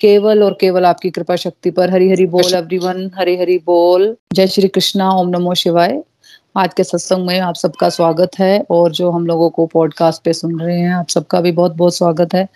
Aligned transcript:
केवल 0.00 0.42
और 0.42 0.56
केवल 0.60 0.84
आपकी 0.84 1.10
कृपा 1.10 1.36
शक्ति 1.36 1.70
पर। 1.70 1.90
हरी 1.90 2.10
हरी 2.10 2.26
बोल 2.26 2.54
एवरीवन 2.54 3.10
हरि 3.14 3.36
हरी 3.36 3.58
बोल। 3.58 4.16
जय 4.32 4.46
श्री 4.46 4.68
कृष्णा 4.68 5.10
ओम 5.10 5.28
नमो 5.28 5.54
शिवाय। 5.54 6.02
आज 6.56 6.74
के 6.74 6.84
सत्संग 6.84 7.26
में 7.26 7.38
आप 7.40 7.54
सबका 7.54 7.88
स्वागत 7.88 8.38
है 8.38 8.64
और 8.70 8.92
जो 8.92 9.10
हम 9.10 9.26
लोगों 9.26 9.48
को 9.50 9.66
पॉडकास्ट 9.66 10.22
पे 10.22 10.32
सुन 10.32 10.60
रहे 10.60 10.78
हैं 10.78 10.94
आप 10.94 11.08
सबका 11.08 11.40
भी 11.40 11.52
बहुत 11.52 11.74
बहुत 11.74 11.96
स्वागत 11.96 12.34
है। 12.34 12.48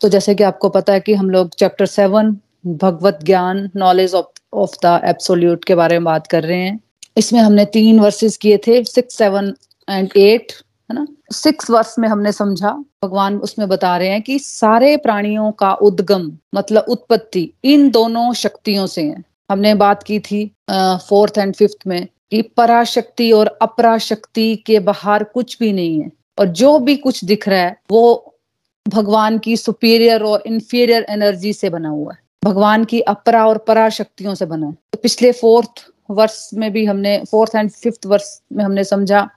तो 0.00 0.08
जैसे 0.08 0.34
कि 0.34 0.44
आपको 0.44 0.68
पता 0.68 0.92
है 0.92 1.00
कि 1.00 1.14
हम 1.14 1.30
लोग 1.30 1.54
चैप्टर 1.54 1.86
सेवन 1.86 2.36
भगवत 2.66 3.18
ज्ञान 3.22 3.70
knowledge 3.76 4.14
of 4.14 4.26
of 4.54 4.76
the 4.86 5.00
absolute 5.04 5.64
के 5.64 5.74
बारे 5.74 5.98
में 5.98 6.04
बात 6.04 6.26
कर 6.26 6.42
रहे 6.42 6.58
हैं। 6.58 6.80
इसमें 7.16 7.40
हमने 7.40 7.64
तीन 7.64 8.00
वर्सेस 8.00 8.36
किए 8.36 8.56
थे 8.56 8.82
सिक्स 8.84 9.18
सेवन 9.18 9.52
एंड 9.90 10.08
एट 10.16 10.52
है 10.90 10.94
ना? 10.94 11.06
सिक्स 11.32 11.70
वर्ष 11.70 11.94
में 11.98 12.08
हमने 12.08 12.32
समझा, 12.32 12.70
भगवान 13.04 13.36
उसमें 13.36 13.68
बता 13.68 13.96
रहे 13.96 14.08
हैं 14.08 14.22
कि 14.22 14.38
सारे 14.38 14.96
प्राणियों 14.96 15.52
का 15.52 15.72
उद्गम 15.72 16.32
मतलब 16.54 16.84
उत्पत्ति, 16.88 17.52
इन 17.64 17.90
दोनों 17.90 18.32
शक्तियों 18.32 18.86
से 18.86 19.02
है। 19.02 19.22
हमने 19.50 19.74
बात 19.74 20.02
की 20.02 20.20
थी 20.20 20.50
फोर्थ 20.70 21.38
एंड 21.38 21.54
फिफ्थ 21.54 21.86
में 21.86 22.06
कि 22.30 22.42
पराशक्ति 22.42 23.32
और 23.32 23.46
अपराशक्ति 23.62 24.56
के 24.56 24.78
बाहर 24.78 25.24
कुछ 25.24 25.58
भी 25.58 25.72
नहीं 25.72 26.00
है। 26.00 26.10
और 26.38 26.46
जो 26.46 26.78
भी 26.78 26.96
कुछ 26.96 27.24
दिख 27.24 27.48
रहा 27.48 27.60
है, 27.60 27.76
वो 27.90 28.34
भगवान 28.88 29.38
की 29.38 29.56
सुपीरियर 29.56 30.22
और 30.22 30.42
इंफीरियर 30.46 31.06
एनर्जी 31.08 31.52
से 31.52 31.70
बना 31.70 31.88
हुआ 31.88 32.12
है। 32.12 32.18
भगवान 32.44 32.84
की 32.84 33.00
अपरा 33.00 33.46
और 33.46 33.58
पराशक्तियों 33.58 34.34
से 34.34 34.46
बना 34.46 34.66
है। 34.66 34.72
तो 34.72 34.98
पिछले 35.02 35.32
फोर्थ 35.32 35.86
वर्ष 36.10 36.50
में 36.54 36.72
भी 36.72 36.84
हमने 36.84 37.22
फोर्थ 37.30 37.54
एंड 37.56 37.70
फिफ्थ 37.70 38.06
वर्ष 38.06 38.40
में 38.52 38.64
हमने 38.64 38.84
समझा 38.84 39.28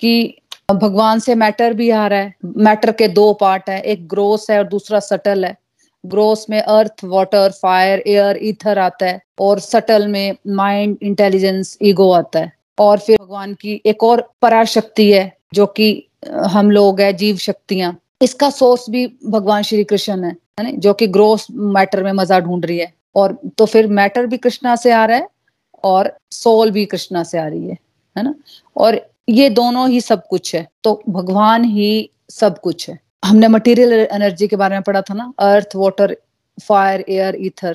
कि 0.00 0.39
भगवान 0.72 1.18
से 1.18 1.34
मैटर 1.34 1.74
भी 1.74 1.88
आ 1.90 2.06
रहा 2.06 2.18
है। 2.18 2.34
मैटर 2.58 2.92
के 2.92 3.08
दो 3.08 3.32
पार्ट 3.32 3.68
है, 3.70 3.80
एक 3.80 4.06
ग्रोस 4.08 4.50
है 4.50 4.58
और 4.58 4.64
दूसरा 4.68 5.00
सटल 5.00 5.44
है। 5.44 5.56
ग्रोस 6.04 6.46
में 6.50 6.60
earth 6.60 7.04
water 7.04 7.50
fire 7.52 8.02
air 8.06 8.38
ether 8.42 8.78
आता 8.78 9.06
है 9.06 9.20
और 9.40 9.58
सटल 9.60 10.06
में 10.08 10.36
माइंड 10.48 10.96
इंटेलिजेंस 11.02 11.76
ईगो 11.82 12.10
आता 12.12 12.38
है। 12.38 12.52
और 12.78 12.98
फिर 12.98 13.18
भगवान 13.18 13.54
की 13.54 13.80
एक 13.86 14.04
और 14.04 14.20
पराशक्ति 14.42 15.10
है, 15.12 15.32
जो 15.54 15.66
कि 15.66 16.06
हम 16.46 16.70
लोग 16.70 17.00
है, 17.00 17.12
जीव 17.12 17.36
शक्तियाँ। 17.38 17.96
इसका 18.22 18.48
सोर्स 18.50 18.88
भी 18.90 19.06
भगवान 19.26 19.62
श्री 19.62 19.84
कृष्ण 19.84 20.24
है 20.24 20.36
है 20.60 20.76
जो 20.78 20.92
कि 20.94 21.06
ग्रोस 21.08 21.46
मैटर 21.50 22.02
में 22.02 22.12
मज़ा 22.12 22.40
ढूंढ 22.40 22.64
रही 22.66 22.78
है। 22.78 22.92
और 23.16 23.36
तो 23.58 23.66
फिर 23.66 23.86
मैटर 23.88 24.26
भी 24.26 24.36
कृष्णा 24.38 24.74
से 24.76 24.90
आ 24.92 25.04
रहा 25.04 25.16
है 25.16 25.28
और 25.84 26.12
सोल 26.32 26.70
भी 26.70 26.84
कृष्णा 26.86 27.22
से 27.22 27.38
आ 27.38 27.46
रही 27.46 27.68
है 27.68 27.78
है 28.16 28.22
ना? 28.22 28.34
और 28.76 29.00
ये 29.28 29.48
दोनों 29.50 29.88
ही 29.88 30.00
सब 30.00 30.26
कुछ 30.26 30.54
है। 30.54 30.66
तो 30.84 31.02
भगवान 31.08 31.64
ही 31.64 32.10
सब 32.30 32.58
कुछ 32.60 32.88
है। 32.88 32.98
हमने 33.24 33.48
मटेरियल 33.48 33.92
एनर्जी 33.92 34.48
के 34.48 34.56
बारे 34.56 34.74
में 34.74 34.82
पढ़ा 34.82 35.02
था 35.02 35.14
ना? 35.14 35.32
Earth 35.38 35.76
water 35.76 36.16
fire 36.66 37.04
air 37.08 37.36
ether 37.40 37.74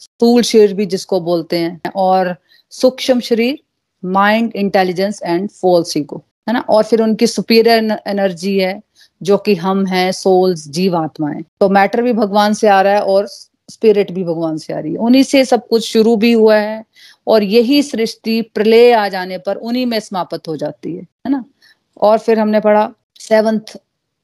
स्थूल 0.00 0.42
शरीर 0.42 0.74
भी 0.74 0.86
जिसको 0.86 1.20
बोलते 1.20 1.58
हैं। 1.58 1.80
और 1.96 2.36
सूक्ष्म 2.70 3.20
शरीर 3.20 3.58
mind 4.04 4.52
intelligence 4.56 5.20
and 5.22 5.48
false 5.50 5.96
ego 5.96 6.22
है 6.48 6.54
ना? 6.54 6.60
और 6.60 6.82
फिर 6.82 7.02
उनकी 7.02 7.26
सुपीरियर 7.26 7.98
एनर्जी 8.06 8.58
है, 8.58 8.80
जो 9.22 9.36
कि 9.36 9.54
हम 9.54 9.86
हैं 9.86 10.12
सोल्स 10.12 10.68
जीव, 10.68 10.96
आत्माएँ। 10.96 11.42
तो 11.60 11.68
मैटर 11.68 12.02
भी 12.02 12.12
भगवान 12.12 12.54
से 12.54 12.68
आ 12.68 12.80
रहा 12.82 12.94
है 12.94 13.02
और 13.02 13.26
स्पिरिट 13.70 14.12
भी 14.12 14.24
भगवान 14.24 14.56
से 14.58 14.72
आ 14.72 14.78
रही 14.78 14.92
है। 14.92 14.98
उन्हीं 14.98 15.22
से 15.22 15.44
सब 15.44 15.66
कुछ 15.68 15.86
शुरू 15.88 16.16
भी 16.16 16.32
हुआ 16.32 16.56
है। 16.56 16.84
और 17.30 17.42
यही 17.42 17.82
सृष्टि 17.82 18.42
प्रलय 18.42 18.92
आ 18.92 19.08
जाने 19.08 19.38
पर 19.38 19.56
उन्हीं 19.56 19.86
में 19.86 20.00
समाप्त 20.00 20.48
हो 20.48 20.56
जाती 20.56 20.96
है 20.96 21.02
है 21.02 21.30
ना? 21.30 21.44
और 22.00 22.18
फिर 22.18 22.38
हमने 22.38 22.60
पढ़ा, 22.60 22.92
सेवंथ 23.20 23.76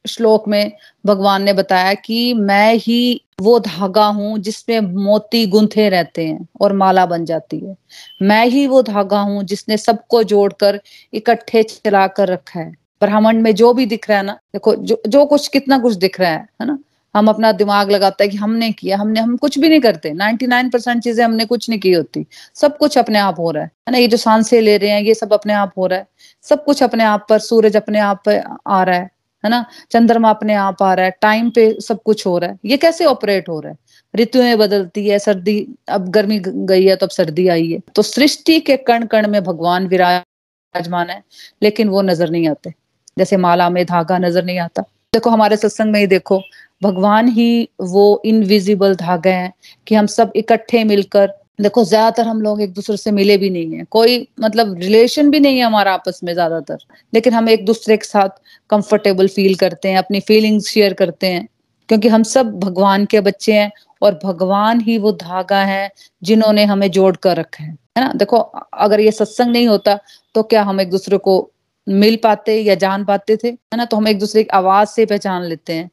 श्लोक 0.04 0.48
में 0.48 0.72
भगवान 1.06 1.42
ने 1.42 1.52
बताया 1.52 1.94
कि 1.94 2.34
मैं 2.34 2.74
ही 2.74 3.22
वो 3.40 3.58
धागा 3.60 4.06
हूँ 4.06 4.38
जिसमें 4.38 4.80
मोती 4.80 5.46
गुंथे 5.46 5.88
रहते 5.88 6.26
हैं 6.26 6.48
और 6.60 6.72
माला 6.72 7.06
बन 7.06 7.24
जाती 7.24 7.58
है। 7.58 7.76
मैं 8.22 8.46
ही 8.46 8.66
वो 8.66 8.82
धागा 8.82 9.20
हूँ 9.20 9.42
जिसने 9.44 9.76
सबको 9.76 10.22
जोड़कर 10.22 10.80
इकट्ठे 11.12 11.62
चला 11.62 12.06
कर 12.06 12.28
रखा 12.28 12.60
है। 12.60 12.70
ब्रह्मांड 13.00 13.42
में 13.42 13.54
जो 13.54 13.72
भी 13.74 13.86
दिख 13.86 14.08
रहा 14.10 14.18
है 14.18 14.24
ना, 14.24 14.32
देखो, 14.32 14.74
जो 14.76 15.02
जो 15.08 15.24
कुछ 15.26 15.48
कितना 15.48 15.78
कुछ 15.78 15.94
दिख 15.94 16.20
रहा 16.20 16.30
है 16.30 16.48
है 16.62 16.66
ना? 16.66 16.78
हम 17.16 17.28
अपना 17.28 17.52
दिमाग 17.52 17.90
लगाते 17.90 18.24
हैं 18.24 18.30
कि 18.30 18.36
हमने 18.36 18.72
किया, 18.72 18.96
हमने, 18.96 19.20
हम 19.20 19.36
कुछ 19.36 19.58
भी 19.58 19.68
नहीं 19.68 19.80
करते। 19.80 20.10
99 20.10 20.70
परसेंट 20.72 21.02
चीज़ें 21.02 21.24
हमने 21.24 21.44
कुछ 21.44 21.70
नहीं 21.70 21.80
की 21.80 21.92
होती। 21.92 22.26
सब 22.54 22.78
कुछ 22.78 22.98
अपने 22.98 23.18
आप 23.18 23.38
हो 23.38 23.50
रहा 23.50 23.62
है। 23.62 23.70
है 23.88 23.92
ना? 23.92 23.98
ये 23.98 24.08
जो 24.08 24.16
साँसें 24.16 24.60
ले 24.60 24.76
रहे 24.76 24.90
हैं, 24.90 25.02
ये 25.02 25.14
सब 25.14 25.32
अपने 25.32 25.52
आप 25.52 25.72
हो 25.78 25.86
रहा 25.86 25.98
है। 25.98 26.06
सब 26.42 26.64
कुछ 26.64 26.82
अपने 26.82 27.04
आप 27.04 27.26
पर, 27.30 27.38
सूरज 27.38 27.76
अपने 27.76 27.98
आप 27.98 28.22
पे 28.24 28.42
आ 28.66 28.82
रहा 28.82 28.96
है। 28.96 29.10
है 29.44 29.50
ना? 29.50 29.64
चंद्रमा 29.90 30.30
अपने 30.30 30.54
आप 30.54 30.82
आ 30.82 30.94
रहा 30.94 31.06
है। 31.06 31.16
टाइम 31.20 31.50
पे 31.50 31.76
सब 31.80 32.02
कुछ 32.02 32.26
हो 32.26 32.38
रहा 32.38 32.50
है। 32.50 32.58
ये 32.64 32.76
कैसे 32.76 33.04
ऑपरेट 33.04 33.48
हो 33.48 33.60
रहा 33.60 33.72
है? 33.72 33.78
ऋतुएँ 34.16 34.56
बदलती 34.56 35.08
है, 35.08 35.18
सर्दी, 35.18 35.68
अब 35.88 36.08
गर्मी 36.08 36.42
गई 36.44 36.84
है 36.84 36.96
तो 36.96 37.06
अब 37.06 37.10
सर्दी 37.10 37.48
आई 37.48 37.70
है। 37.70 37.80
तो 37.94 38.02
सृष्टि 38.02 38.60
के 38.60 38.76
कण 38.76 39.06
कण 39.06 39.28
में 39.28 39.44
भगवान 39.44 39.86
विराजमान 39.86 41.10
है, 41.10 41.22
लेकिन 41.62 41.88
वो 41.88 42.02
नज़र 42.02 42.30
नहीं 42.30 42.48
आते। 42.48 42.74
जैसे 43.18 43.36
माला 43.36 43.70
में 43.70 43.86
धागा 43.86 44.18
नज़र 44.18 44.44
नहीं 44.44 44.58
आता। 44.58 44.82
देखो, 44.82 45.30
हमारे 45.30 45.56
सत्संग 45.56 45.92
में 45.92 46.00
ही 46.00 46.06
देखो 46.06 46.42
भगवान 46.82 47.28
ही 47.28 47.68
वो 47.82 48.22
इनविजिबल 48.26 48.94
धागे 48.96 49.30
हैं, 49.30 49.52
कि 49.86 49.94
हम 49.94 50.06
सब 50.08 50.32
इकट्ठे 50.36 50.84
मिलकर, 50.84 51.32
देखो, 51.60 51.84
ज़्यादातर 51.84 52.26
हम 52.26 52.40
लोग 52.42 52.60
एक 52.62 52.72
दूसरे 52.72 52.96
से 52.96 53.10
मिले 53.12 53.36
भी 53.38 53.50
नहीं 53.50 53.74
है। 53.74 53.84
कोई 53.90 54.26
मतलब 54.40 54.74
रिलेशन 54.78 55.30
भी 55.30 55.40
नहीं 55.40 55.58
है 55.58 55.64
हमारा 55.64 55.92
आपस 55.94 56.20
में 56.24 56.32
ज़्यादातर, 56.32 56.78
लेकिन 57.12 57.34
हम 57.34 57.48
एक 57.48 57.64
दूसरे 57.64 57.96
के 57.96 58.06
साथ 58.06 58.28
कंफर्टेबल 58.70 59.28
फील 59.28 59.54
करते 59.56 59.88
हैं, 59.88 59.98
अपनी 59.98 60.20
फीलिंग्स 60.22 60.68
शेयर 60.70 60.94
करते 60.94 61.26
हैं, 61.26 61.46
क्योंकि 61.88 62.08
हम 62.08 62.22
सब 62.24 62.58
भगवान 62.60 63.04
के 63.06 63.20
बच्चे 63.22 63.52
हैं 63.52 63.70
और 64.02 64.18
भगवान 64.24 64.80
ही 64.80 64.98
वो 64.98 65.12
धागा 65.14 65.60
है 65.64 65.90
जिन्होंने 66.22 66.64
हमें 66.66 66.90
जोड़ 66.90 67.14
कर 67.18 67.36
रखा 67.36 67.64
है। 67.64 67.70
है 67.98 68.04
ना? 68.04 68.12
देखो, 68.14 68.36
अगर 68.36 69.00
ये 69.00 69.10
सत्संग 69.12 69.52
नहीं 69.52 69.68
होता 69.68 69.98
तो 70.34 70.42
क्या 70.44 70.62
हम 70.64 70.80
एक 70.80 70.90
दूसरे 70.90 71.18
को 71.18 71.50
मिल 71.86 72.16
पाते 72.22 72.60
या 72.60 72.74
जान 72.76 73.04
पाते 73.04 73.36
थे? 73.36 73.48
है 73.48 73.76
ना? 73.76 73.84
तो 73.84 73.96
हम 73.96 74.08
एक 74.08 74.18
दूसरे 74.18 74.42
की 74.44 74.48
आवाज़ 74.54 74.88
से 74.90 75.06
पहचान 75.06 75.42
लेते 75.44 75.72
हैं। 75.72 75.90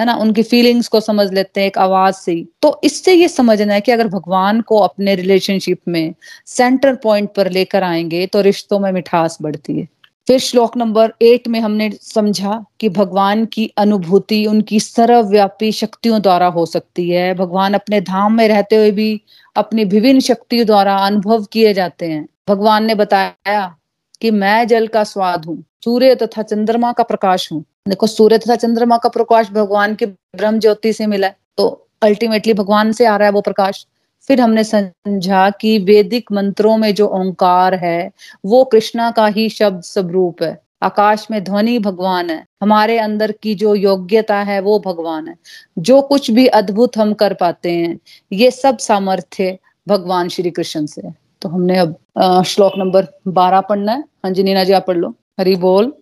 है 0.00 0.06
ना, 0.06 0.14
उनकी 0.14 0.42
फीलिंग्स 0.42 0.88
को 0.88 1.00
समझ 1.00 1.32
लेते 1.34 1.60
हैं 1.60 1.66
एक 1.68 1.78
आवाज़ 1.78 2.14
से 2.14 2.34
तो 2.62 2.80
इससे 2.84 3.12
ये 3.14 3.28
समझना 3.28 3.74
है 3.74 3.80
कि 3.80 3.92
अगर 3.92 4.08
भगवान 4.08 4.60
को 4.60 4.78
अपने 4.78 5.14
रिलेशनशिप 5.14 5.80
में 5.88 6.14
सेंटर 6.46 6.94
पॉइंट 6.94 7.30
पर 7.34 7.50
लेकर 7.50 7.82
आएँगे 7.82 8.26
तो 8.26 8.40
रिश्तों 8.40 8.78
में 8.78 8.90
मिठास 8.92 9.38
बढ़ती 9.42 9.78
है। 9.80 9.88
फिर 10.28 10.38
श्लोक 10.38 10.76
नंबर 10.76 11.12
एट 11.22 11.48
में 11.48 11.58
हमने 11.60 11.90
समझा 12.02 12.64
कि 12.80 12.88
भगवान 12.88 13.44
की 13.44 13.66
अनुभूति 13.76 14.44
उनकी 14.46 14.80
सर्वव्यापी 14.80 15.70
शक्तियों 15.72 16.20
द्वारा 16.22 16.46
हो 16.46 16.66
सकती 16.66 17.08
है। 17.10 17.34
भगवान 17.34 17.74
अपने 17.74 18.00
धाम 18.00 18.36
में 18.36 18.46
रहते 18.48 18.76
हुए 18.76 18.90
भी 18.90 19.20
अपनी 19.56 19.84
विभिन्न 19.84 20.20
शक्तियों 20.20 20.66
द्वारा 20.66 20.96
अनुभव 20.96 21.44
किए 21.44 21.74
जाते 21.74 22.06
हैं। 22.06 22.26
भगवान 22.48 22.84
ने 22.84 22.94
बताया 22.94 23.76
कि 24.22 24.30
मैं 24.30 24.66
जल 24.68 24.86
का 24.86 25.04
स्वाद 25.04 25.44
हूँ, 25.44 25.62
सूर्य 25.84 26.14
तथा 26.14 26.42
चंद्रमा 26.44 26.92
का 26.92 27.02
प्रकाश 27.04 27.50
हूँ। 27.52 27.64
देखो, 27.88 28.06
सूर्य 28.06 28.38
तथा 28.38 28.56
चंद्रमा 28.56 28.96
का 28.98 29.08
प्रकाश 29.08 29.50
भगवान 29.50 29.94
के 29.94 30.06
ब्रह्म 30.06 30.58
ज्योति 30.58 30.92
से 30.92 31.06
मिला 31.06 31.28
तो 31.58 31.66
अल्टीमेटली 32.02 32.54
भगवान 32.54 32.92
से 32.92 33.06
आ 33.06 33.16
रहा 33.16 33.26
है 33.26 33.32
वो 33.32 33.40
प्रकाश। 33.40 33.86
फिर 34.28 34.40
हमने 34.40 34.64
समझा 34.64 35.48
कि 35.50 35.78
वैदिक 35.80 36.32
मंत्रों 36.32 36.76
में 36.76 36.94
जो 36.94 37.06
ओंकार 37.08 37.74
है, 37.74 38.10
वो 38.44 38.64
कृष्णा 38.64 39.10
का 39.10 39.26
ही 39.28 39.48
शब्द 39.48 39.82
स्वरूप 39.82 40.42
है। 40.42 40.58
आकाश 40.82 41.26
में 41.30 41.42
ध्वनि 41.44 41.78
भगवान 41.78 42.30
है, 42.30 42.44
हमारे 42.62 42.98
अंदर 42.98 43.32
की 43.32 43.54
जो 43.54 43.74
योग्यता 43.74 44.36
है 44.42 44.60
वो 44.60 44.78
भगवान 44.78 45.28
है। 45.28 45.36
जो 45.78 46.00
कुछ 46.02 46.30
भी 46.30 46.46
अद्भुत 46.48 46.96
हम 46.98 47.12
कर 47.14 47.34
पाते 47.34 47.70
हैं, 47.70 47.98
ये 48.32 48.50
सब 48.50 48.78
सामर्थ्य 48.78 49.58
भगवान 49.86 50.28
श्री 50.28 50.50
कृष्ण 50.50 50.86
से 50.86 51.06
है। 51.06 51.14
तो 51.42 51.48
हमने 51.48 51.78
अब 51.78 52.42
श्लोक 52.46 52.72
नंबर 52.78 53.06
बारह 53.28 53.60
पढ़ना 53.60 53.92
है। 53.92 54.04
हाँ 54.24 54.30
जी, 54.30 54.42
नीना 54.42 54.64
जी, 54.64 54.72
आप 54.72 54.86
पढ़ 54.86 54.96
लो। 54.96 55.14
हरी 55.40 55.56
बोल। 55.56 55.92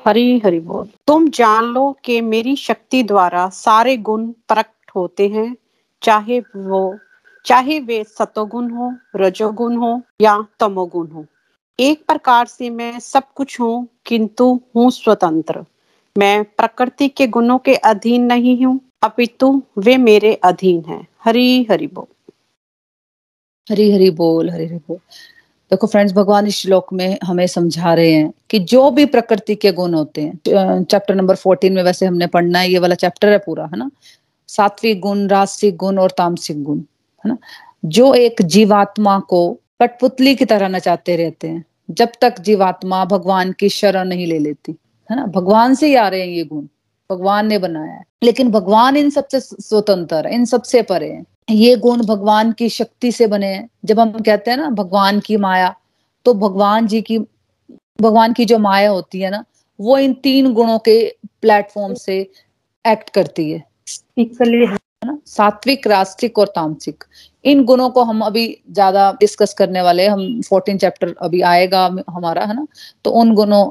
हरी 0.00 0.38
हरी 0.38 0.60
बोल। 0.60 0.88
तुम 1.06 1.28
जान 1.30 1.64
लो 1.64 1.90
कि 2.04 2.20
मेरी 2.20 2.54
शक्ति 2.56 3.02
द्वारा 3.02 3.48
सारे 3.48 3.96
गुण 3.98 4.26
प्रकट 4.48 4.90
होते 4.96 5.28
हैं, 5.28 5.54
चाहे 6.02 6.40
वो, 6.56 6.98
चाहे 7.44 7.78
वे 7.80 8.02
सतोगुण 8.04 8.70
हो, 8.70 8.92
रजोगुण 9.16 9.76
हो 9.76 10.00
या 10.20 10.36
तमोगुण 10.60 11.06
हो। 11.06 11.24
एक 11.78 12.04
प्रकार 12.06 12.46
से 12.46 12.70
मैं 12.70 12.98
सब 13.00 13.32
कुछ 13.34 13.60
हूँ, 13.60 13.86
किंतु 14.06 14.60
हूँ 14.76 14.90
स्वतंत्र। 14.90 15.64
मैं 16.16 16.44
प्रकृति 16.44 17.08
के 17.08 17.26
गुणों 17.26 17.58
के 17.58 17.74
अधीन 17.74 18.24
नहीं 18.24 18.64
हूँ, 18.64 18.80
अपितु 19.02 19.62
वे 19.78 19.96
मेरे 19.96 20.34
अधीन 20.34 20.84
हैं। 20.84 21.06
हरी, 21.24 21.66
हरि 21.70 21.86
बोल। 21.86 22.11
हरी 23.70 23.90
हरी 23.92 24.10
बोल, 24.10 24.50
हरी 24.50 24.66
हरी 24.66 24.76
बोल। 24.76 24.96
देखो 25.70 25.86
फ्रेंड्स 25.86 26.12
भगवान 26.14 26.46
इस 26.46 26.56
श्लोक 26.56 26.92
में 26.92 27.18
हमें 27.24 27.46
समझा 27.46 27.94
रहे 27.94 28.12
हैं 28.12 28.32
कि 28.50 28.58
जो 28.58 28.90
भी 28.90 29.04
प्रकृति 29.06 29.54
के 29.54 29.72
गुण 29.72 29.94
होते 29.94 30.22
हैं 30.22 30.84
चैप्टर 30.84 31.14
नंबर 31.14 31.36
फोर्टीन 31.36 31.72
में 31.72 31.82
वैसे 31.82 32.06
हमने 32.06 32.26
पढ़ना 32.26 32.58
है, 32.58 32.70
ये 32.70 32.78
वाला 32.78 32.94
चैप्टर 32.94 33.28
है 33.28 33.38
पूरा, 33.38 33.64
है 33.64 33.78
ना? 33.78 33.90
सात्विक 34.48 35.00
गुण 35.00 35.26
रासिक 35.28 35.76
गुण 35.76 35.98
और 35.98 36.10
तामसिक 36.10 36.62
गुण, 36.62 36.78
है 36.78 37.28
ना? 37.28 37.38
जो 37.84 38.14
एक 38.14 38.42
जीवात्मा 38.42 39.18
को 39.20 39.60
कठपुतली 39.80 40.34
की 40.34 40.44
तरह 40.44 40.68
नचाते 40.68 41.16
रहते 41.16 41.48
हैं, 41.48 41.64
जब 41.90 42.08
तक 42.20 42.40
जीवात्मा 42.40 43.04
भगवान 43.04 43.52
की 43.52 43.68
शरण 43.68 44.08
नहीं 44.08 44.26
ले 44.26 44.38
लेती, 44.38 44.76
है 45.10 45.16
ना? 45.16 45.26
भगवान 45.26 45.74
से 45.74 45.86
ही 45.86 45.94
आ 45.94 46.08
रहे 46.08 46.20
हैं 46.20 46.28
ये 46.28 46.44
गुण, 46.44 46.66
भगवान 47.10 47.46
ने 47.46 47.58
बनाया 47.58 47.92
है। 47.92 48.04
लेकिन 48.22 48.50
भगवान 48.50 48.96
इन 48.96 49.10
सबसे 49.10 49.40
स्वतंत्र 49.40 50.26
है, 50.26 50.34
इन 50.34 50.44
सबसे 50.44 50.82
परे 50.82 51.10
हैं। 51.10 51.24
ये 51.48 51.76
गुण 51.76 52.02
भगवान 52.06 52.52
की 52.52 52.68
शक्ति 52.68 53.10
से 53.12 53.26
बने 53.26 53.46
हैं। 53.46 53.68
जब 53.84 54.00
हम 54.00 54.10
कहते 54.12 54.50
हैं 54.50 54.58
ना 54.58 54.68
भगवान 54.72 55.20
की 55.20 55.36
माया 55.36 55.74
तो 56.26 56.34
भगवान 56.34 56.86
जी 56.86 57.00
की 57.02 57.18
भगवान 57.98 58.32
की 58.32 58.44
जो 58.44 58.58
माया 58.58 58.90
होती 58.90 59.20
है 59.20 59.30
ना 59.30 59.44
वो 59.78 59.98
इन 59.98 60.12
तीन 60.22 60.52
गुणों 60.54 60.78
के 60.78 60.96
प्लेटफॉर्म 61.42 61.94
से 61.94 62.18
एक्ट 62.84 63.10
करती 63.10 63.50
है। 63.50 63.62
ना? 65.04 65.18
सात्विक 65.26 65.86
रास्तिक 65.86 66.38
और 66.38 66.46
तामसिक 66.46 67.04
इन 67.44 67.64
गुणों 67.64 67.88
को 67.90 68.02
हम 68.02 68.20
अभी 68.24 68.46
ज़्यादा 68.70 69.10
डिस्कस 69.20 69.54
करने 69.54 69.82
वाले 69.82 70.06
हम 70.06 70.40
फोर्टीन 70.48 70.78
चैप्टर 70.78 71.14
अभी 71.22 71.40
आएगा 71.42 71.84
हमारा 72.10 72.44
है 72.44 72.54
ना? 72.56 72.66
तो 73.04 73.10
उन 73.10 73.34
गुणों 73.34 73.64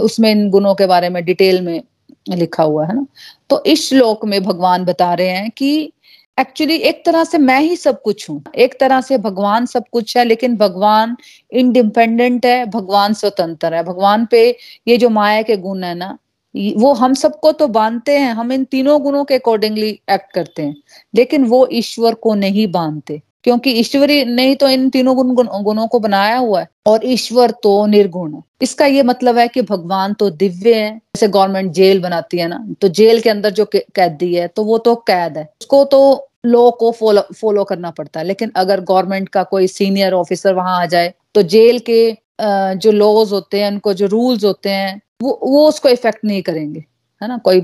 उसमें 0.00 0.30
इन 0.30 0.48
गुणों 0.50 0.74
के 0.74 0.86
बारे 0.86 1.08
में 1.08 1.24
डिटेल 1.24 1.60
में 1.62 1.82
लिखा 2.30 2.62
हुआ 2.62 2.86
है 2.86 2.94
ना? 2.96 3.06
तो 3.50 3.62
इस 3.64 3.88
श्लोक 3.88 4.24
में 4.24 4.42
भगवान 4.44 4.84
बता 4.84 5.12
रहे 5.14 5.28
हैं 5.28 5.50
कि 5.50 5.92
एक्चुअली 6.38 6.76
एक 6.78 7.04
तरह 7.06 7.24
से 7.24 7.38
मैं 7.38 7.60
ही 7.60 7.76
सब 7.76 8.00
कुछ 8.02 8.28
हूँ। 8.30 8.42
एक 8.56 8.78
तरह 8.80 9.00
से 9.00 9.18
भगवान 9.18 9.66
सब 9.66 9.84
कुछ 9.92 10.16
है, 10.16 10.24
लेकिन 10.24 10.56
भगवान 10.56 11.16
इंडिपेंडेंट 11.52 12.46
है, 12.46 12.64
भगवान 12.66 13.14
स्वतंत्र 13.14 13.74
है। 13.74 13.82
भगवान 13.84 14.26
पे 14.26 14.48
ये 14.88 14.96
जो 14.96 15.08
माया 15.10 15.42
के 15.42 15.56
गुण 15.58 15.84
है 15.84 15.94
ना 15.96 16.16
वो 16.54 16.92
हम 16.94 17.14
सबको 17.14 17.50
तो 17.52 17.66
बांधते 17.68 18.16
हैं, 18.18 18.32
हम 18.32 18.52
इन 18.52 18.64
तीनों 18.64 19.00
गुणों 19.02 19.24
के 19.24 19.34
अकॉर्डिंगली 19.34 19.88
एक्ट 20.10 20.32
करते 20.34 20.62
हैं, 20.62 20.76
लेकिन 21.14 21.44
वो 21.44 21.66
ईश्वर 21.72 22.14
को 22.14 22.34
नहीं 22.34 22.66
बांधते। 22.72 23.20
क्योंकि 23.44 23.70
ईश्वरी 23.72 24.24
ने 24.26 24.46
ही 24.46 24.54
तो 24.54 24.68
इन 24.68 24.88
तीनों 24.90 25.14
गुण, 25.16 25.46
गुणों 25.62 25.86
को 25.88 25.98
बनाया 26.00 26.36
हुआ 26.38 26.60
है, 26.60 26.68
और 26.86 27.06
ईश्वर 27.06 27.50
तो 27.62 27.84
निर्गुण 27.86 28.34
है। 28.34 28.42
इसका 28.62 28.86
ये 28.86 29.02
मतलब 29.02 29.38
है 29.38 29.46
कि 29.48 29.62
भगवान 29.62 30.14
तो 30.14 30.30
दिव्य 30.32 30.74
है। 30.74 30.90
जैसे 30.90 31.28
गवर्नमेंट 31.28 31.72
जेल 31.72 32.00
बनाती 32.02 32.38
है 32.38 32.48
ना 32.48 32.64
तो 32.80 32.88
जेल 32.90 33.20
के 33.20 33.30
अंदर 33.30 33.50
जो 33.52 33.64
कैदी 33.74 34.34
है 34.34 34.46
तो 34.48 34.64
वो 34.64 34.78
तो 34.80 34.94
कैद 35.06 35.38
है। 35.38 35.44
उसको 35.60 35.84
तो 35.86 36.00
लॉ 36.46 36.70
को 36.70 36.90
फॉलो 36.92 37.22
फॉलो 37.36 37.64
करना 37.64 37.90
पड़ता 37.90 38.20
है। 38.20 38.26
लेकिन 38.26 38.52
अगर 38.56 38.80
गवर्नमेंट 38.82 39.28
का 39.28 39.42
कोई 39.44 39.66
सीनियर 39.68 40.12
ऑफिसर 40.14 40.54
वहाँ 40.54 40.80
आ 40.80 40.86
जाए 40.86 41.12
तो 41.34 41.42
जेल 41.44 41.78
के 41.90 42.10
जो 42.40 42.90
लॉज 42.92 43.32
होते 43.32 43.60
हैं, 43.60 43.70
उनको 43.70 43.92
जो 43.94 44.06
रूल्स 44.06 44.44
होते 44.44 44.70
हैं, 44.70 45.00
वो 45.22 45.38
वो 45.44 45.66
उसको 45.68 45.88
इफ़ेक्ट 45.88 46.24
नहीं 46.24 46.42
करेंगे। 46.42 46.84
है 47.22 47.28
ना? 47.28 47.36
कोई 47.38 47.62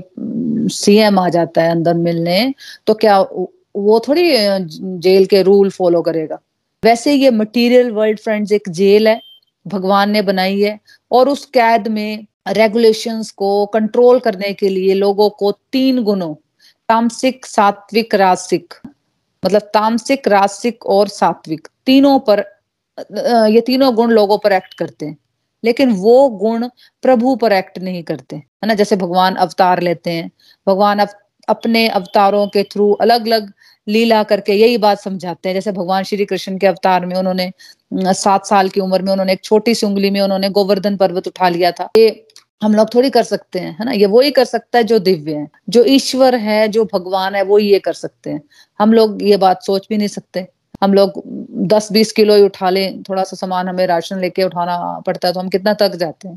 सीएम 0.73 1.19
आ 1.19 1.27
जाता 1.29 1.61
है 1.63 1.71
अंदर 1.71 1.93
मिलने 1.95 2.53
तो 2.87 2.93
क्या 2.95 3.19
वो 3.75 3.99
थोड़ी 4.07 4.31
जेल 4.99 5.25
के 5.25 5.41
रूल 5.43 5.69
फॉलो 5.69 6.01
करेगा। 6.01 6.39
वैसे 6.83 7.13
ये 7.13 7.29
मटेरियल 7.31 7.91
वर्ल्ड 7.91 8.19
फ्रेंड्स 8.19 8.51
एक 8.51 8.69
जेल 8.69 9.07
है 9.07 9.19
भगवान 9.65 10.09
ने 10.11 10.21
बनाई 10.21 10.59
है 10.61 10.79
और 11.11 11.29
उस 11.29 11.45
कैद 11.45 11.87
में 11.87 12.25
रेगुलेशंस 12.47 13.31
को 13.31 13.65
कंट्रोल 13.65 14.19
करने 14.19 14.53
के 14.53 14.69
लिए 14.69 14.93
लोगों 14.93 15.29
को 15.29 15.51
तीन 15.71 16.03
गुणों 16.03 16.33
तामसिक 16.89 17.45
सात्विक 17.45 18.15
रासिक 18.15 18.73
मतलब 19.43 19.61
तामसिक 19.73 20.27
रासिक 20.27 20.85
और 20.85 21.07
सात्विक 21.07 21.67
तीनों 21.85 22.19
पर 22.19 22.43
ये 23.51 23.61
तीनों 23.61 23.93
गुण 23.95 24.11
लोगों 24.11 24.37
पर 24.37 24.51
एक्ट 24.51 24.73
करते 24.73 25.05
हैं। 25.05 25.17
लेकिन 25.63 25.91
वो 25.91 26.29
गुण 26.29 26.67
प्रभु 27.03 27.35
पर 27.35 27.53
एक्ट 27.53 27.79
नहीं 27.79 28.03
करते 28.03 28.35
है 28.35 28.67
ना? 28.67 28.73
जैसे 28.73 28.95
भगवान 28.95 29.35
अवतार 29.35 29.81
लेते 29.81 30.11
हैं 30.11 30.29
भगवान 30.67 30.99
अव, 30.99 31.07
अपने 31.49 31.87
अवतारों 31.89 32.47
के 32.47 32.63
थ्रू 32.63 32.91
अलग 33.01 33.27
अलग 33.27 33.51
लीला 33.87 34.21
करके 34.23 34.53
यही 34.53 34.77
बात 34.77 34.99
समझाते 34.99 35.49
हैं। 35.49 35.53
जैसे 35.53 35.71
भगवान 35.71 36.03
श्री 36.03 36.25
कृष्ण 36.25 36.57
के 36.57 36.67
अवतार 36.67 37.05
में 37.05 37.15
उन्होंने 37.15 37.51
सात 37.93 38.45
साल 38.45 38.69
की 38.69 38.81
उम्र 38.81 39.01
में 39.01 39.11
उन्होंने 39.11 39.33
एक 39.33 39.43
छोटी 39.43 39.75
सी 39.75 39.85
उंगली 39.85 40.09
में 40.11 40.19
उन्होंने 40.21 40.49
गोवर्धन 40.49 40.97
पर्वत 40.97 41.27
उठा 41.27 41.49
लिया 41.49 41.71
था। 41.71 41.89
ये 41.97 42.25
हम 42.61 42.75
लोग 42.75 42.93
थोड़ी 42.95 43.09
कर 43.09 43.23
सकते 43.23 43.59
हैं, 43.59 43.75
है 43.79 43.85
ना? 43.85 43.91
ये 43.91 44.05
वो 44.05 44.21
ही 44.21 44.31
कर 44.31 44.45
सकता 44.45 44.77
है 44.77 44.83
जो 44.83 44.99
दिव्य 44.99 45.35
है। 45.35 45.47
जो 45.69 45.83
ईश्वर 45.85 46.35
है, 46.37 46.67
जो 46.67 46.85
भगवान 46.93 47.35
है, 47.35 47.41
वो 47.43 47.59
ये 47.59 47.79
कर 47.79 47.93
सकते 47.93 48.29
हैं। 48.29 48.41
हम 48.79 48.93
लोग 48.93 49.23
ये 49.23 49.37
बात 49.37 49.63
सोच 49.63 49.87
भी 49.89 49.97
नहीं 49.97 50.07
सकते। 50.07 50.47
हम 50.83 50.93
लोग 50.93 51.21
दस 51.67 51.91
बीस 51.91 52.11
किलो 52.11 52.35
ही 52.35 52.41
उठा 52.43 52.69
लें 52.69 53.01
थोड़ा 53.03 53.23
सा 53.23 53.35
सामान 53.37 53.67
हमें 53.69 53.85
राशन 53.87 54.19
लेके 54.19 54.43
उठाना 54.43 54.77
पड़ता 55.05 55.27
है 55.27 55.33
तो 55.33 55.39
हम 55.39 55.49
कितना 55.49 55.73
तक 55.73 55.95
जाते 55.95 56.27
हैं, 56.27 56.35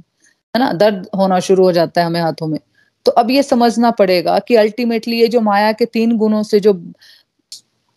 है 0.54 0.58
ना? 0.58 0.72
दर्द 0.72 1.08
होना 1.16 1.38
शुरू 1.40 1.64
हो 1.64 1.72
जाता 1.72 2.00
है 2.00 2.06
हमें 2.06 2.20
हाथों 2.20 2.46
में। 2.46 2.58
तो 3.06 3.12
अब 3.12 3.30
ये 3.30 3.42
समझना 3.42 3.90
पड़ेगा 3.90 4.38
कि 4.38 4.54
अल्टीमेटली 4.56 5.20
ये 5.20 5.28
जो 5.28 5.40
माया 5.40 5.72
के 5.72 5.84
तीन 5.86 6.16
गुणों 6.16 6.42
से 6.42 6.60
जो, 6.60 6.80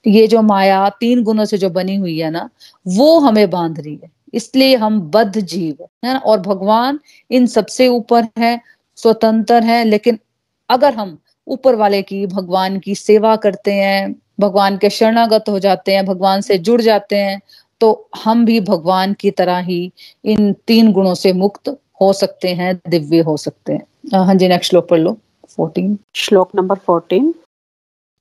ये 0.06 0.28
जो 0.28 0.42
माया 0.42 0.88
तीन 1.00 1.24
गुणों 1.24 1.46
से 1.46 1.58
जो 1.58 1.70
बनी 1.70 1.96
हुई 1.96 2.18
है 2.20 2.30
ना, 2.32 2.50
वो 2.88 3.20
हमें 3.20 3.50
बाँध 3.50 3.80
रही 3.80 4.00
है। 4.04 4.12
इसलिए 4.34 4.76
हम 4.76 5.00
बद्ध 5.12 5.40
जीव 5.40 5.84
है 6.06 6.14
ना 6.14 6.20
और 6.20 6.40
भगवान 6.42 7.00
इन 7.32 7.46
सबसे 7.48 7.88
ऊपर 7.88 8.28
है, 8.40 8.60
स्वतंत्र 8.98 9.64
है, 9.64 9.84
लेकिन 9.86 10.20
अगर 10.70 10.94
हम 10.94 11.18
ऊपर 11.48 11.76
वाले 11.76 12.02
की, 12.02 12.26
भगवान 12.28 12.80
की 12.80 12.96
सेवा 12.96 13.36
करते 13.36 13.74
हैं, 13.74 14.16
भगवान 14.40 14.78
के 14.78 14.90
शरणागत 14.90 15.50
हो 15.50 15.60
जाते 15.60 15.96
हैं, 15.96 16.06
भगवान 16.06 16.42
से 16.42 16.58
जुड़ 16.60 16.82
जाते 16.82 17.16
हैं 17.18 17.40
तो 17.82 18.10
हम 18.24 18.46
भी 18.46 18.60
भगवान 18.62 19.14
की 19.14 19.32
तरह 19.32 19.58
ही 19.60 19.92
इन 20.26 20.52
तीन 20.68 20.92
गुणों 20.94 21.14
से 21.16 21.32
मुक्त 21.34 21.70
हो 22.02 22.12
सकते 22.14 22.50
हैं, 22.50 22.76
दिव्य 22.90 23.20
हो 23.20 23.36
सकते 23.38 23.74
हैं। 23.74 23.86
हाँ 24.04 24.36
जी 24.36 24.48
नेक्स्ट 24.48 24.70
श्लोक 24.70 24.88
पढ़ 24.90 25.00
लो. 25.00 25.18
फोर्टीन 25.50 25.98
श्लोक 26.16 26.50
नंबर 26.56 26.76
फोर्टीन 26.76 27.34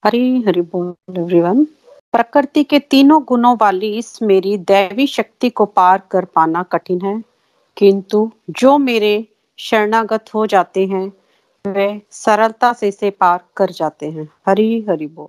हरी 0.05 0.43
हरि 0.43 0.61
बोल 0.61 1.17
एवरीवन 1.19 1.65
प्रकृति 2.13 2.65
के 2.65 2.79
तीनों 2.79 3.23
गुणों 3.25 3.57
वाली 3.61 3.99
इस 3.99 4.23
मेरी 4.23 4.57
दैवी 4.59 5.07
शक्ति 5.07 5.51
को 5.51 5.65
पार 5.67 6.03
कर 6.11 6.25
पाना 6.25 6.63
कठिन 6.63 7.01
है। 7.01 7.23
किंतु 7.77 8.31
जो 8.51 8.79
मेरे 8.79 9.27
शरणागत 9.59 10.25
हो 10.35 10.47
जाते 10.47 10.87
हैं 10.87 11.13
वे 11.67 12.03
सरलता 12.11 12.73
से 12.73 12.89
इसे 12.89 13.11
पार 13.11 13.45
कर 13.57 13.71
जाते 13.71 14.11
हैं। 14.11 14.29
हरी 14.49 14.87
हरि 14.89 15.07
बोल। 15.07 15.29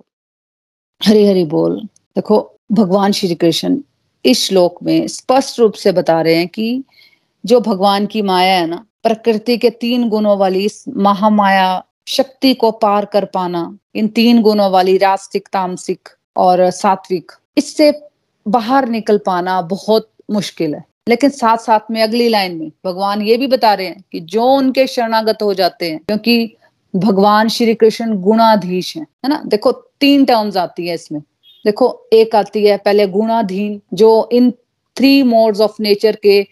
हरी 1.08 1.26
हरि 1.26 1.44
बोल। 1.44 1.80
देखो 2.16 2.56
भगवान 2.72 3.12
श्री 3.12 3.34
कृष्ण 3.34 3.78
इस 4.24 4.40
श्लोक 4.40 4.82
में 4.82 5.06
स्पष्ट 5.08 5.58
रूप 5.60 5.72
से 5.72 5.92
बता 5.92 6.20
रहे 6.22 6.34
हैं 6.34 6.48
कि 6.48 6.84
जो 7.46 7.60
भगवान 7.60 8.06
की 8.06 8.22
माया 8.22 8.54
है 8.54 8.66
ना, 8.66 8.84
प्रकृति 9.02 9.58
के 9.58 9.70
तीन 9.70 10.08
गुणों 10.08 10.38
वाली 10.38 10.64
इस 10.64 10.84
महामाया 10.88 11.84
शक्ति 12.08 12.54
को 12.54 12.70
पार 12.70 13.04
कर 13.04 13.24
पाना, 13.24 13.78
इन 13.94 14.08
तीन 14.08 14.42
गुणों 14.42 14.70
वाली 14.70 14.96
रास्तिक, 14.98 15.48
तामसिक 15.52 16.08
और 16.36 16.70
सात्विक, 16.70 17.32
इससे 17.58 17.92
बाहर 18.48 18.88
निकल 18.88 19.18
पाना 19.18 19.60
बहुत 19.62 20.10
मुश्किल 20.30 20.74
है। 20.74 20.84
लेकिन 21.08 21.30
साथ 21.30 21.56
साथ 21.56 21.80
में 21.90 22.02
अगली 22.02 22.28
लाइन 22.28 22.56
में 22.56 22.70
भगवान 22.84 23.22
ये 23.22 23.36
भी 23.36 23.46
बता 23.46 23.74
रहे 23.74 23.86
हैं 23.86 24.04
कि 24.12 24.20
जो 24.20 24.44
उनके 24.44 24.86
शरणागत 24.86 25.38
हो 25.42 25.54
जाते 25.54 25.90
हैं, 25.90 25.98
क्योंकि 25.98 26.56
भगवान 26.96 27.48
श्री 27.48 27.74
कृष्ण 27.74 28.16
गुणाधीश 28.16 28.96
है 28.96 29.02
है 29.02 29.28
ना? 29.28 29.42
देखो, 29.46 29.72
तीन 29.72 30.24
टर्म्स 30.24 30.56
आती 30.56 30.86
है 30.86 30.94
इसमें। 30.94 31.20
देखो, 31.64 32.08
एक 32.12 32.36
आती 32.36 32.66
है 32.66 32.76
पहले 32.76 33.06
गुणाधीन, 33.06 33.80
जो 33.94 34.28
इन 34.32 34.50
थ्री 34.96 35.22
मोड्स 35.22 35.60
ऑफ़ 35.60 35.76
नेचर 35.80 36.16
के 36.22 36.46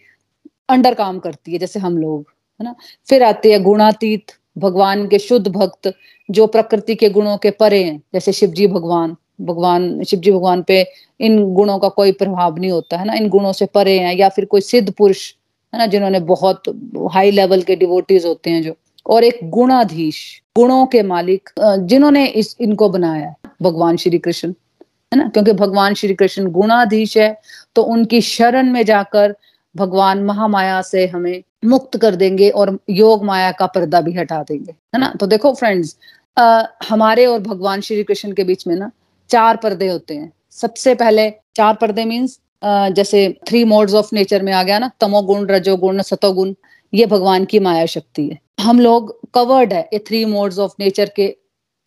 अंडर 0.69 0.93
काम 0.93 1.19
करती 1.19 1.53
है, 1.53 1.59
जैसे 1.59 1.79
हम 1.79 1.97
लोग, 1.97 2.21
है 2.59 2.63
ना? 2.63 2.75
फिर 3.09 3.23
आते 3.23 3.51
हैं 3.51 3.63
गुणातीत, 3.63 4.31
भगवान 4.57 5.07
के 5.07 5.19
शुद्ध 5.19 5.47
भक्त, 5.47 5.93
जो 6.31 6.47
प्रकृति 6.47 6.95
के 6.95 7.09
गुणों 7.09 7.37
के 7.37 7.51
परे 7.51 7.83
हैं, 7.83 8.01
जैसे 8.13 8.31
शिव 8.31 8.51
जी 8.51 8.67
भगवान 8.67 9.15
भगवान 9.41 10.03
शिव 10.03 10.19
जी 10.19 10.31
भगवान 10.31 10.61
पे 10.63 10.85
इन 11.19 11.43
गुणों 11.53 11.77
का 11.79 11.89
कोई 11.89 12.11
प्रभाव 12.11 12.57
नहीं 12.57 12.71
होता, 12.71 12.97
है 12.97 13.05
ना? 13.05 13.13
इन 13.13 13.29
गुणों 13.29 13.53
से 13.53 13.65
परे 13.65 13.97
हैं, 13.99 14.15
या 14.15 14.29
फिर 14.29 14.45
कोई 14.45 14.61
सिद्ध 14.61 14.91
पुरुष, 14.93 15.33
है 15.73 15.79
ना? 15.79 15.85
जिन्होंने 15.85 16.19
बहुत 16.19 16.63
हाई 17.11 17.31
लेवल 17.31 17.61
के 17.61 17.75
डिवोटीज 17.75 18.25
होते 18.25 18.49
हैं 18.49 18.61
जो। 18.63 18.75
और 19.05 19.23
एक 19.23 19.39
गुणाधीश, 19.43 20.41
गुणों 20.57 20.85
के 20.85 21.01
मालिक 21.03 21.49
जिन्होंने 21.59 22.25
इस, 22.27 22.55
इनको 22.61 22.89
बनाया 22.89 23.33
भगवान 23.61 23.97
श्री 23.97 24.19
कृष्ण, 24.19 24.49
है 25.11 25.17
ना? 25.17 25.27
क्योंकि 25.29 25.53
भगवान 25.53 25.93
श्री 25.93 26.13
कृष्ण 26.15 26.51
गुणाधीश 26.51 27.17
है 27.17 27.35
तो 27.75 27.83
उनकी 27.83 28.21
शरण 28.21 28.71
में 28.71 28.83
जाकर 28.85 29.35
भगवान 29.75 30.23
महामाया 30.23 30.81
से 30.81 31.05
हमें 31.07 31.43
मुक्त 31.65 31.97
कर 31.97 32.15
देंगे 32.15 32.49
और 32.51 32.77
योग 32.89 33.23
माया 33.25 33.51
का 33.51 33.65
पर्दा 33.67 34.01
भी 34.01 34.13
हटा 34.13 34.41
देंगे, 34.43 34.71
है 34.71 34.99
ना? 34.99 35.13
तो 35.19 35.27
देखो 35.27 35.53
फ्रेंड्स 35.53 35.95
हमारे 36.89 37.25
और 37.25 37.39
भगवान 37.41 37.81
श्री 37.81 38.03
कृष्ण 38.03 38.31
के 38.33 38.43
बीच 38.43 38.65
में 38.67 38.75
ना 38.75 38.91
चार 39.29 39.57
पर्दे 39.57 39.87
होते 39.87 40.15
हैं। 40.15 40.31
सबसे 40.53 40.95
पहले 40.95 41.29
चार 41.55 41.73
पर्दे 41.73 42.05
मीन्स 42.05 42.39
जैसे 42.63 43.27
थ्री 43.47 43.63
मोड्स 43.65 43.93
ऑफ़ 43.93 44.09
नेचर 44.13 44.43
में 44.43 44.51
आ 44.53 44.63
गया 44.63 44.79
ना, 44.79 44.89
तमोगुण, 44.99 45.45
रजोगुण, 45.47 46.01
सतोगुण, 46.01 46.53
ये 46.93 47.05
भगवान 47.05 47.45
की 47.45 47.59
माया 47.59 47.85
शक्ति 47.87 48.27
है। 48.27 48.39
हम 48.61 48.79
लोग 48.79 49.19
कवर्ड 49.33 49.73
है, 49.73 49.81
ये 49.93 49.99
थ्री 50.07 50.23
मोड्स 50.27 50.59
ऑफ़ 50.59 50.73
नेचर 50.79 51.11
के 51.15 51.35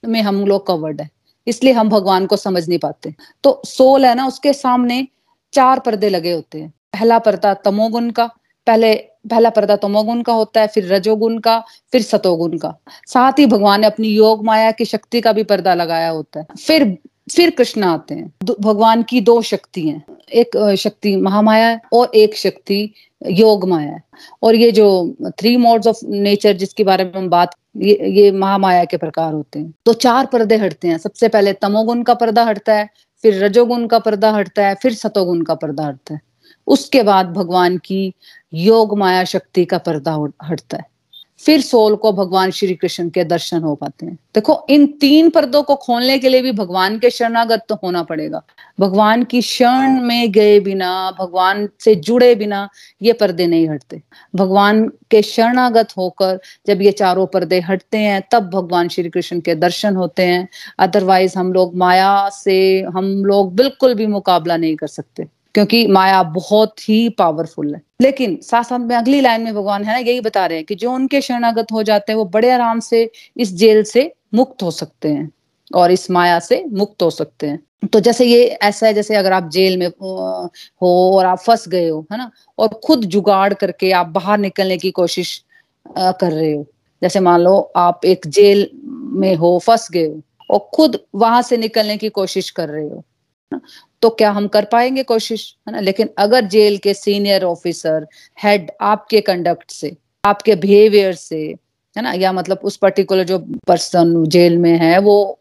में 0.03 0.21
हम 0.23 0.47
लोग 0.47 0.67
कवर्ड 0.67 1.01
है। 1.01 1.09
इसलिए 1.47 1.73
हम 1.73 1.89
भगवान 1.89 2.27
को 2.27 2.37
समझ 2.37 2.69
नहीं 2.69 2.79
पाते। 2.79 3.15
तो 3.45 3.61
सोल 3.67 4.05
है 4.07 4.15
ना, 4.15 4.27
उसके 4.27 4.53
सामने 4.53 5.07
चार 5.53 5.81
पर्दे 5.81 6.09
लगे 6.09 6.33
होते 6.33 6.61
हैं। 6.61 6.73
पहला 6.95 7.19
पर्दा 7.19 7.55
तमोगुण 7.55 8.11
का, 8.11 8.27
पहले, 8.67 8.95
पहला 9.31 9.51
पर्दा 9.51 9.77
तमोगुण 9.77 10.23
का 10.23 10.33
होता 10.33 10.61
है, 10.61 10.67
फिर 10.67 10.95
रजोगुण 10.95 11.39
का, 11.39 11.65
फिर 11.93 12.03
सतोगुण 12.03 12.59
का। 12.59 12.79
साथ 13.07 13.33
ही 13.39 13.47
भगवान 13.47 13.81
ने 13.81 13.87
अपनी 13.87 14.09
योग 14.09 14.45
माया 14.45 14.71
की 14.71 14.85
शक्ति 14.85 15.21
का 15.21 15.33
भी 15.33 15.43
पर्दा 15.43 15.75
लगाया 15.75 16.09
होता 16.09 16.41
है। 16.41 16.47
फिर 16.67 16.99
फिर 17.37 17.51
कृष्ण 17.51 17.83
आते 17.83 18.15
हैं। 18.15 18.35
भगवान 18.61 19.03
की 19.03 19.21
दो 19.21 19.43
शक्ति 19.43 19.89
हैं। 19.89 20.05
एक 20.33 20.77
शक्ति 20.79 21.17
महामाया 21.17 21.69
है 21.69 21.81
और 21.93 22.11
एक 22.15 22.37
शक्ति 22.37 22.93
योग 23.27 23.69
माया 23.69 23.93
है। 23.93 24.03
और 24.43 24.55
ये 24.55 24.73
जो 24.73 25.17
थ्री 25.39 25.57
मोड्स 25.57 25.87
ऑफ़ 25.87 26.07
नेचर 26.07 26.53
जिसके 26.53 26.85
बारे 26.85 27.05
में 27.05 27.13
हम 27.13 27.29
बात, 27.29 27.57
ये 27.77 27.99
ये 28.11 28.33
महामाया 28.33 28.85
के 28.85 28.97
प्रकार 28.97 29.33
होते 29.33 29.59
हैं। 29.59 29.75
तो 29.87 29.93
चार 29.93 30.27
पर्दे 30.27 30.57
हटते 30.57 30.89
हैं। 30.89 30.99
सबसे 30.99 31.29
पहले 31.29 31.53
तमोगुण 31.53 32.03
का 32.03 32.15
पर्दा 32.15 32.45
हटता 32.45 32.75
है, 32.75 32.89
फिर 33.23 33.45
रजोगुण 33.45 33.87
का 33.87 33.99
पर्दा 33.99 34.31
हटता 34.31 34.67
है, 34.67 34.75
फिर 34.75 34.95
सतोगुण 34.95 35.43
का 35.43 35.55
पर्दा 35.55 35.87
हटता 35.87 36.15
है। 36.15 36.21
उसके 36.67 37.03
बाद 37.03 37.27
भगवान 37.27 37.79
की 37.79 38.15
योग 38.55 38.99
माया 38.99 39.25
शक्ति 39.25 39.65
का 39.65 39.79
पर्दा 39.79 40.29
हटता 40.43 40.77
है। 40.77 40.95
फिर 41.39 41.61
सोल 41.61 41.97
को 41.97 42.13
भगवान 42.13 42.51
श्री 42.51 42.75
कृष्ण 42.75 43.11
के 43.11 43.25
दर्शन 43.25 43.61
हो 43.61 43.75
पाते 43.75 44.07
हैं। 44.07 44.19
देखो, 44.35 44.67
इन 44.71 44.87
तीन 44.87 45.31
पर्दों 45.31 45.63
को 45.63 45.77
खोलने 45.77 46.19
के 46.19 46.29
लिए 46.29 46.43
भी 46.43 46.53
भगवान 46.53 46.99
के 46.99 47.11
शरणागत 47.11 47.67
तो 47.69 47.75
होना 47.75 48.03
पड़ेगा। 48.03 48.43
भगवान 48.81 49.25
की 49.25 49.43
शरण 49.43 50.01
में 50.01 50.33
गए 50.33 50.61
बिना, 50.61 51.17
भगवान 51.21 51.69
से 51.81 51.95
जुड़े 51.95 52.35
बिना 52.35 52.69
ये 53.03 53.13
पर्दे 53.13 53.47
नहीं 53.47 53.69
हटते। 53.69 54.03
भगवान 54.37 54.93
के 55.11 55.23
शरणागत 55.23 55.89
होकर 55.99 56.41
जब 56.67 56.83
ये 56.83 56.93
चारों 56.93 57.27
पर्दे 57.27 57.61
हटते 57.61 57.99
हैं, 57.99 58.23
तब 58.33 58.51
भगवान 58.51 58.89
श्री 58.89 59.11
कृष्ण 59.11 59.41
के 59.41 59.55
दर्शन 59.55 59.97
होते 59.97 60.23
हैं। 60.23 60.49
अदरवाइज़ 60.79 61.39
हम 61.39 61.53
लोग 61.53 61.77
माया 61.77 62.29
से, 62.29 62.83
हम 62.83 63.25
लोग 63.25 63.55
बिल्कुल 63.55 63.95
भी 63.95 64.07
मुकाबला 64.07 64.57
नहीं 64.57 64.77
कर 64.77 64.87
सकते। 64.87 65.27
क्योंकि 65.55 65.87
माया 65.87 66.23
बहुत 66.23 66.89
ही 66.89 67.09
पावरफुल 67.09 67.75
है। 67.75 67.81
लेकिन 68.03 68.39
साथ 68.43 68.63
साथ 68.63 68.79
में 68.79 68.95
अगली 68.97 69.21
लाइन 69.21 69.43
में 69.43 69.55
भगवान 69.55 69.85
है 69.85 69.93
ना, 69.93 69.99
यही 69.99 70.21
बता 70.21 70.47
रहे 70.47 70.59
हैं 70.59 70.67
कि 70.67 70.75
जो 70.75 70.93
उनके 70.93 71.21
शरणागत 71.21 71.73
हो 71.73 71.83
जाते 71.83 72.13
हैं, 72.13 72.17
वो 72.17 72.25
बड़े 72.25 72.51
आराम 72.51 72.81
से 72.81 73.11
इस 73.37 73.53
जेल 73.55 73.83
से 73.83 74.13
मुक्त 74.35 74.63
हो 74.63 74.71
सकते 74.71 75.09
हैं 75.09 75.31
और 75.75 75.91
इस 75.91 76.11
माया 76.11 76.39
से 76.39 76.65
मुक्त 76.73 77.03
हो 77.03 77.11
सकते 77.11 77.47
हैं। 77.47 77.89
तो 77.93 78.01
जैसे 78.01 78.25
ये 78.25 78.45
ऐसा 78.45 78.87
है, 78.87 78.95
जैसे 78.95 79.17
अगर 79.17 79.33
आप 79.33 79.49
जेल 79.49 79.77
में 79.77 79.87
हो 79.87 81.17
और 81.17 81.27
आप 81.27 81.39
फंस 81.39 81.69
गए 81.69 81.89
हो, 81.89 82.07
है 82.13 82.19
ना, 82.19 82.31
और 82.59 82.69
खुद 82.85 83.05
जुगाड़ 83.05 83.55
करके 83.55 83.91
आप 83.93 84.07
बाहर 84.07 84.39
निकलने 84.39 84.79
की 84.79 84.91
कोशिश 84.91 85.45
कर 85.99 86.33
रहे 86.33 86.53
हो। 86.53 86.67
जैसे 87.03 87.21
मान 87.21 87.41
लो 87.41 87.59
आप 87.77 88.05
एक 88.05 88.27
जेल 88.27 88.69
में 89.15 89.35
हो, 89.35 89.59
फंस 89.59 89.89
गए 89.93 90.07
हो 90.07 90.21
और 90.51 90.71
खुद 90.75 90.99
वहाँ 91.15 91.43
से 91.43 91.57
निकलने 91.57 91.97
की 91.97 92.09
कोशिश 92.09 92.51
कर 92.51 92.69
रहे 92.69 92.85
हो 92.85 93.05
तो 94.05 94.09
क्या 94.11 94.31
हम 94.31 94.47
कर 94.49 94.65
पाएँगे 94.65 95.03
कोशिश? 95.03 95.57
है 95.69 95.73
ना? 95.73 95.81
लेकिन 95.81 96.09
अगर 96.19 96.45
जेल 96.45 96.77
के 96.79 96.95
सीनियर 96.95 97.45
ऑफिसर, 97.45 98.07
हेड 98.45 98.71
आपके 98.81 99.21
कंडक्ट 99.21 99.71
से, 99.71 99.97
आपके 100.25 100.55
बिहेवियर 100.55 101.15
से, 101.15 101.39
है 101.97 102.03
ना? 102.03 102.13
या 102.13 102.33
मतलब 102.33 102.61
उस 102.65 102.77
पर्टिकुलर 102.77 103.25
जो 103.25 103.39
पर्सन 103.67 104.25
जेल 104.27 104.59
में 104.59 104.77
है, 104.79 104.99
वो 104.99 105.41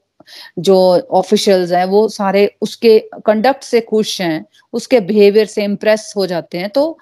जो 0.59 0.77
ऑफिशियल्स 1.11 1.71
हैं, 1.71 1.85
वो 1.85 2.07
सारे 2.07 2.45
उसके 2.61 2.99
कंडक्ट 3.25 3.63
से 3.63 3.81
खुश 3.81 4.21
हैं, 4.21 4.45
उसके 4.73 4.99
बिहेवियर 4.99 5.45
से 5.45 5.63
इम्प्रेस 5.63 6.13
हो 6.17 6.25
जाते 6.27 6.57
हैं 6.57 6.69
तो 6.69 6.97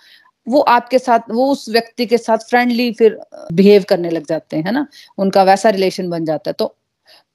वो 0.47 0.59
आपके 0.61 0.99
साथ, 0.99 1.19
वो 1.31 1.51
उस 1.51 1.69
व्यक्ति 1.69 2.05
के 2.05 2.17
साथ 2.17 2.37
फ्रेंडली 2.49 2.91
फिर 2.93 3.19
बिहेव 3.53 3.83
करने 3.89 4.09
लग 4.09 4.25
जाते 4.27 4.57
हैं 4.57 4.71
ना? 4.71 4.87
उनका 5.17 5.43
वैसा 5.43 5.69
रिलेशन 5.69 6.09
बन 6.09 6.25
जाता 6.25 6.49
है। 6.49 6.53
तो 6.53 6.75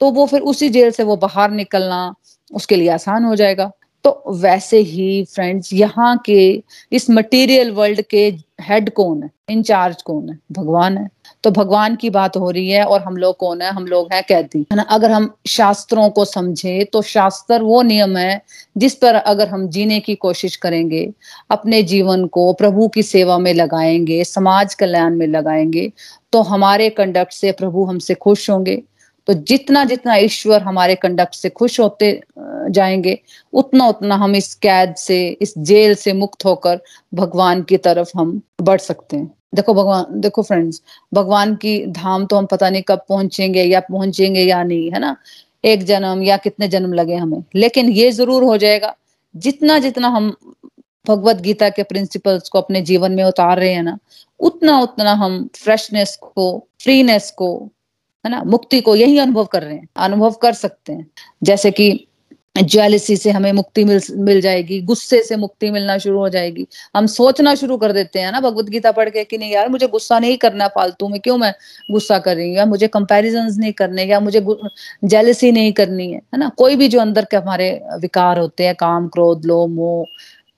तो 0.01 0.11
वो 0.11 0.27
फिर 0.27 0.41
उसी 0.43 0.69
जेल 0.71 0.91
से 0.91 1.03
वो 1.03 1.17
बाहर 1.17 1.51
निकलना 1.51 2.15
उसके 2.55 2.77
लिए 2.77 2.89
आसान 2.91 3.25
हो 3.25 3.37
जाएगा। 3.37 3.71
तो 4.07 4.23
वैसे 4.29 4.79
ही 4.79 5.25
फ्रेंड्स 5.25 5.73
यहाँ 5.73 6.23
के, 6.27 6.63
इस 6.93 7.11
मटेरियल 7.11 7.71
वर्ल्ड 7.71 8.03
के 8.03 8.35
हेड 8.61 8.91
कौन 8.91 9.23
है? 9.23 9.31
इंचार्ज 9.49 10.03
कौन 10.03 10.29
है? 10.29 10.39
भगवान 10.53 10.99
है। 10.99 11.09
तो 11.43 11.51
भगवान 11.51 11.97
की 11.97 12.11
बात 12.11 12.37
हो 12.37 12.51
रही 12.51 12.71
है 12.71 12.85
और 12.85 13.01
हम 13.03 13.17
लोग 13.17 13.37
कौन 13.37 13.63
है? 13.63 13.71
हम 13.71 13.87
लोग 13.87 14.13
हैं 14.13 14.23
कैदी। 14.29 14.59
है 14.59 14.77
ना? 14.77 14.83
अगर 14.83 15.11
हम 15.11 15.35
शास्त्रों 15.47 16.11
को 16.11 16.25
समझे 16.25 16.85
तो 16.85 17.03
शास्त्र 17.03 17.63
वो 17.63 17.83
नियम 17.83 18.17
है, 18.17 18.43
जिस 18.77 18.95
पर 18.95 19.15
अगर 19.15 19.49
हम 19.49 19.69
जीने 19.69 20.01
की 20.01 20.15
कोशिश 20.15 20.57
करेंगे, 20.57 21.13
अपने 21.51 21.83
जीवन 21.83 22.27
को 22.27 22.53
प्रभु 22.53 22.89
की 22.89 23.03
सेवा 23.03 23.39
में 23.39 23.55
लगाएँगे, 23.55 24.25
समाज 24.25 24.75
कल्याण 24.75 25.17
में 25.17 25.27
लगाएँगे 25.27 25.93
तो 26.33 26.43
हमारे 26.43 26.91
कंडक्ट 26.91 27.33
से 27.33 27.53
प्रभु 27.53 27.85
हमसे 27.85 28.15
खुश 28.15 28.51
होंगे। 28.51 28.83
तो 29.29 29.35
जितना 29.35 29.85
जितना 29.85 30.15
ईश्वर 30.17 30.63
हमारे 30.63 30.95
कंडक्ट 30.95 31.35
से 31.35 31.49
खुश 31.51 31.79
होते 31.81 32.21
जाएँगे, 32.39 33.19
उतना 33.53 33.89
उतना 33.89 34.15
हम 34.15 34.37
इस 34.37 34.55
कैद 34.55 34.95
से, 34.95 35.29
इस 35.43 35.55
जेल 35.59 35.95
से 35.95 36.13
मुक्त 36.13 36.45
होकर 36.45 36.81
भगवान 37.15 37.63
की 37.63 37.77
तरफ़ 37.77 38.11
हम 38.19 38.41
बढ़ 38.63 38.81
सकते 38.81 39.17
हैं। 39.17 39.31
देखो 39.55 39.75
भगवान, 39.75 40.21
देखो 40.21 40.43
फ्रेंड्स 40.43 40.81
भगवान 41.15 41.55
की 41.57 41.87
धाम 41.87 42.27
तो 42.27 42.37
हम 42.37 42.47
पता 42.47 42.71
नहीं 42.71 42.83
कब 42.83 43.05
पहुँचेंगे 43.09 43.63
या 43.65 43.81
पहुँचेंगे 43.81 44.43
या 44.43 44.63
नहीं, 44.63 44.91
है 44.91 44.99
ना? 45.01 45.17
एक 45.65 45.85
जन्म 45.85 46.23
या 46.23 46.37
कितने 46.37 46.69
जन्म 46.69 46.93
लगे 46.93 47.15
हमें। 47.15 47.43
लेकिन 47.55 47.89
ये 47.91 48.11
ज़रूर 48.13 48.43
हो 48.45 48.57
जाएगा, 48.57 48.95
जितना 49.35 49.79
जितना 49.79 50.09
हम 50.09 50.35
भगवत 51.07 51.37
गीता 51.37 51.69
के 51.69 51.83
प्रिंसिपल्स 51.83 52.49
को 52.49 52.61
अपने 52.61 52.81
जीवन 52.83 53.13
में 53.13 53.25
उतार 53.25 53.59
रहे 53.59 53.73
हैं 53.73 53.83
ना, 53.83 53.99
उतना 54.41 54.79
उतना 54.81 55.13
हम 55.15 55.49
फ्रेशनेस 55.57 56.17
को 56.23 56.49
फ्रीनेस 56.83 57.31
को 57.31 57.49
है 58.27 58.31
ना? 58.31 58.43
मुक्ति 58.47 58.81
को 58.81 58.97
यही 58.97 59.19
अनुभव 59.19 59.45
कर 59.45 59.63
रहे 59.63 59.75
हैं। 59.75 59.89
अनुभव 59.97 60.31
कर 60.33 60.53
सकते 60.53 60.93
हैं। 60.93 61.07
जैसे 61.43 61.71
कि 61.71 62.07
ज्वेलिसी 62.65 63.17
से 63.17 63.31
हमें 63.31 63.53
मुक्ति 63.53 63.85
मिल 63.85 64.01
मिल 64.17 64.41
जाएगी, 64.41 64.81
गुस्से 64.83 65.23
से 65.23 65.37
मुक्ति 65.37 65.71
मिलना 65.71 65.99
शुरू 65.99 66.19
हो 66.19 66.29
जाएगी। 66.29 66.67
हम 66.97 67.07
सोचना 67.07 67.55
शुरू 67.55 67.77
कर 67.77 67.93
देते 67.93 68.19
हैं 68.19 68.33
ना 68.33 68.41
भगवत 68.41 68.65
गीता 68.65 68.93
पढ़ 68.93 69.09
के 69.11 69.25
कि 69.25 69.39
नहीं 69.39 69.53
यार, 69.53 69.69
मुझे 69.69 69.87
गुस्सा 69.89 70.19
नहीं 70.19 70.37
करना 70.37 70.69
फालतू 70.69 71.09
में, 71.09 71.21
क्यों 71.21 71.37
मैं 71.39 71.55
गुस्सा 71.93 72.19
कर 72.19 72.37
रही 72.37 72.49
हूँ? 72.49 72.57
या 72.57 72.67
मुझे 72.67 72.89
कंपैरिजन 72.89 73.49
नहीं 73.59 73.73
करने, 73.73 74.05
या 74.05 74.21
मुझे 74.21 74.47
जेलसी 75.05 75.53
नहीं 75.53 75.73
करनी 75.73 76.11
है 76.13 76.19
है 76.35 76.39
ना? 76.39 76.49
कोई 76.49 76.77
भी 76.77 76.89
जो 76.89 77.01
अंदर 77.01 77.25
के 77.25 77.37
हमारे 77.37 77.83
विकार 78.01 78.39
होते 78.39 78.65
हैं, 78.67 78.75
काम, 78.75 79.09
क्रोध 79.09 79.45
लो 79.47 79.67
मोह 79.67 80.05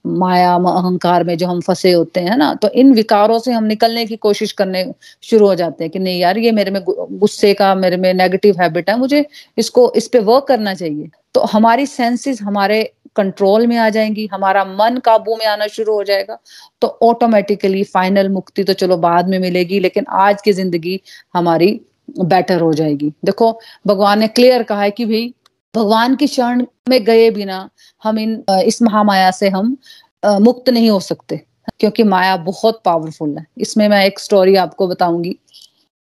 माया 0.05 0.53
अहंकार 0.53 1.23
में 1.23 1.37
जो 1.37 1.47
हम 1.47 1.59
फंसे 1.61 1.91
होते 1.91 2.19
हैं 2.21 2.35
ना 2.37 2.53
तो 2.55 2.69
इन 2.73 2.93
विकारों 2.93 3.39
से 3.39 3.51
हम 3.51 3.63
निकलने 3.65 4.05
की 4.05 4.15
कोशिश 4.17 4.51
करने 4.51 4.85
शुरू 5.23 5.47
हो 5.47 5.55
जाते 5.55 5.83
हैं 5.83 5.91
कि 5.91 5.99
नहीं 5.99 6.19
यार, 6.19 6.37
ये 6.37 6.51
मेरे 6.51 6.71
में 6.71 6.81
गुस्से 6.85 7.53
का, 7.53 7.73
मेरे 7.75 7.97
में 7.97 8.13
नेगेटिव 8.13 8.61
हैबिट 8.61 8.89
है, 8.89 8.97
मुझे 8.99 9.25
इसको, 9.57 9.91
इस 9.93 10.07
पे 10.07 10.19
वर्क 10.21 10.45
करना 10.47 10.73
चाहिए। 10.75 11.09
तो 11.33 11.41
हमारी 11.43 11.85
सेंसेस 11.87 12.41
हमारे 12.41 12.83
कंट्रोल 13.15 13.67
में 13.67 13.77
आ 13.77 13.89
जाएँगी, 13.89 14.27
हमारा 14.33 14.63
मन 14.65 14.97
काबू 15.05 15.35
में 15.35 15.45
आना 15.47 15.67
शुरू 15.69 15.93
हो 15.93 16.03
जाएगा 16.03 16.37
तो 16.81 16.87
ऑटोमेटिकली 17.03 17.83
फाइनल 17.85 18.29
मुक्ति 18.29 18.63
तो 18.63 18.73
चलो 18.75 18.97
बाद 18.99 19.29
में 19.29 19.37
मिलेगी, 19.39 19.79
लेकिन 19.79 20.05
आज 20.09 20.41
की 20.41 20.53
ज़िंदगी 20.53 20.99
हमारी 21.33 21.79
बेटर 22.19 22.61
हो 22.61 22.71
जाएगी। 22.73 23.11
देखो, 23.25 23.59
भगवान 23.87 24.19
ने 24.19 24.27
क्लियर 24.29 24.63
कहा 24.63 24.81
है 24.81 24.91
कि 24.91 25.05
भाई 25.05 25.33
भगवान 25.73 26.15
की 26.15 26.27
शरण 26.27 26.65
में 26.89 27.03
गए 27.05 27.29
बिना 27.31 27.69
हम 28.03 28.19
इन 28.19 28.43
इस 28.51 28.81
महामाया 28.81 29.29
से 29.31 29.49
हम 29.49 29.75
मुक्त 30.23 30.69
नहीं 30.69 30.89
हो 30.89 30.99
सकते, 31.01 31.41
क्योंकि 31.79 32.03
माया 32.05 32.35
बहुत 32.39 32.81
पावरफुल 32.85 33.37
है। 33.37 33.45
इसमें 33.57 33.87
मैं 33.89 34.05
एक 34.05 34.19
स्टोरी 34.19 34.55
आपको 34.57 34.87
बताऊँगी। 34.87 35.35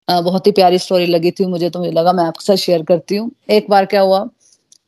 बहुत 0.09 0.47
ही 0.47 0.53
प्यारी 0.53 0.79
स्टोरी 0.79 1.07
लगी 1.07 1.31
थी, 1.31 1.47
मुझे 1.47 1.71
तो 1.71 1.79
मुझे 1.79 1.91
लगा 1.93 2.13
मैं 2.13 2.25
आपके 2.25 2.45
साथ 2.45 2.57
शेयर 2.57 2.83
करती 2.85 3.17
हूँ। 3.17 3.31
एक 3.51 3.67
बार 3.71 3.87
क्या 3.87 4.01
हुआ, 4.01 4.25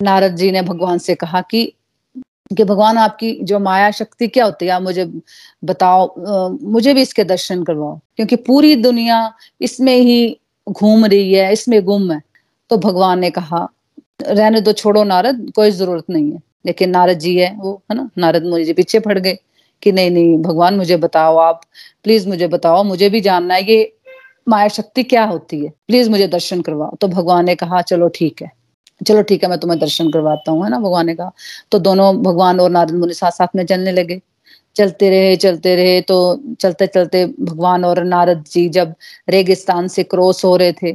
नारद 0.01 0.37
जी 0.37 0.51
ने 0.53 0.63
भगवान 0.63 0.99
से 0.99 1.15
कहा 1.17 1.41
कि 1.43 1.73
कि 2.57 2.65
भगवान 2.65 2.97
आपकी 2.99 3.33
जो 3.43 3.59
माया 3.61 3.91
शक्ति 3.91 4.27
क्या 4.29 4.45
होती 4.45 4.67
है, 4.67 4.71
आप 4.73 4.83
मुझे 4.83 5.05
बताओ 5.65 6.57
मुझे 6.63 6.95
भी 6.95 7.03
इसके 7.03 7.25
दर्शन 7.25 7.63
करवाओ, 7.65 7.99
क्योंकि 8.17 8.37
पूरी 8.39 8.75
दुनिया 8.77 9.33
इसमें 9.61 9.95
ही 9.95 10.39
घूम 10.67 11.05
रही 11.07 11.33
है, 11.33 11.53
इसमें 11.53 11.85
गुम 11.85 12.11
है। 12.13 12.21
तो 12.71 12.77
भगवान 12.79 13.19
ने 13.21 13.31
कहा 13.31 13.69
रहने 14.23 14.61
दो, 14.61 14.73
छोड़ो 14.73 15.05
नारद, 15.05 15.51
कोई 15.55 15.71
ज़रूरत 15.71 16.05
नहीं 16.11 16.33
है। 16.33 16.39
लेकिन 16.67 16.91
नारद 16.91 17.19
जी 17.19 17.37
है, 17.37 17.55
वो, 17.57 17.83
है 17.91 17.97
ना? 17.97 18.09
नारद 18.19 18.45
मुझे 18.45 18.73
पीछे 18.73 18.99
फट 18.99 19.19
गए 19.19 19.39
कि 19.83 19.93
नहीं 19.93 20.11
नहीं, 20.11 20.37
भगवान 20.39 20.77
मुझे 20.77 20.97
बताओ 20.97 21.37
आप 21.37 21.61
प्लीज़ 22.05 22.29
मुझे 22.29 22.47
बताओ, 22.49 22.83
मुझे 22.85 23.09
भी 23.09 23.21
जानना 23.21 23.55
है 23.55 23.71
ये 23.71 23.93
माया 24.49 24.69
शक्ति 24.69 25.03
क्या 25.03 25.25
होती 25.25 25.65
है। 25.65 25.71
प्लीज़ 25.87 26.11
मुझे 26.11 26.27
दर्शन 26.29 26.61
करवाओ। 26.61 26.97
तो 27.01 27.09
भगवान 27.09 27.47
ने 27.47 27.55
कहा, 27.55 27.83
चलो 27.83 28.09
ठीक 28.09 28.43
है, 28.43 28.51
चलो 29.07 29.23
ठीक 29.23 29.43
है, 29.43 29.49
मैं 29.51 29.59
तुम्हें 29.59 29.79
दर्शन 29.81 30.11
करवाता 30.11 30.53
हूँ, 30.53 30.65
है 30.65 30.71
ना? 30.71 30.79
भगवान 30.79 31.07
ने 31.07 31.15
कहा। 31.15 31.33
तो 31.73 31.79
दोनों 31.79 32.17
भगवान 32.23 32.61
और 32.61 32.71
नारद 32.71 32.95
मुनि 32.95 33.15
साथ 33.15 33.31
साथ 33.31 33.57
में 33.57 33.65
चलने 33.67 33.93
लगे। 33.93 34.21
चलते 34.77 35.09
रहे 35.11 35.37
चलते 35.37 35.75
रहे 35.77 36.01
तो 36.01 36.17
चलते 36.61 36.87
चलते 36.87 37.25
भगवान 37.27 37.85
और 37.85 38.03
नारद 38.05 38.45
जी 38.53 38.69
जब 38.69 38.95
रेगिस्तान 39.29 39.89
से 39.89 40.03
क्रॉस 40.03 40.45
हो 40.45 40.57
रहे 40.57 40.73
थे 40.73 40.93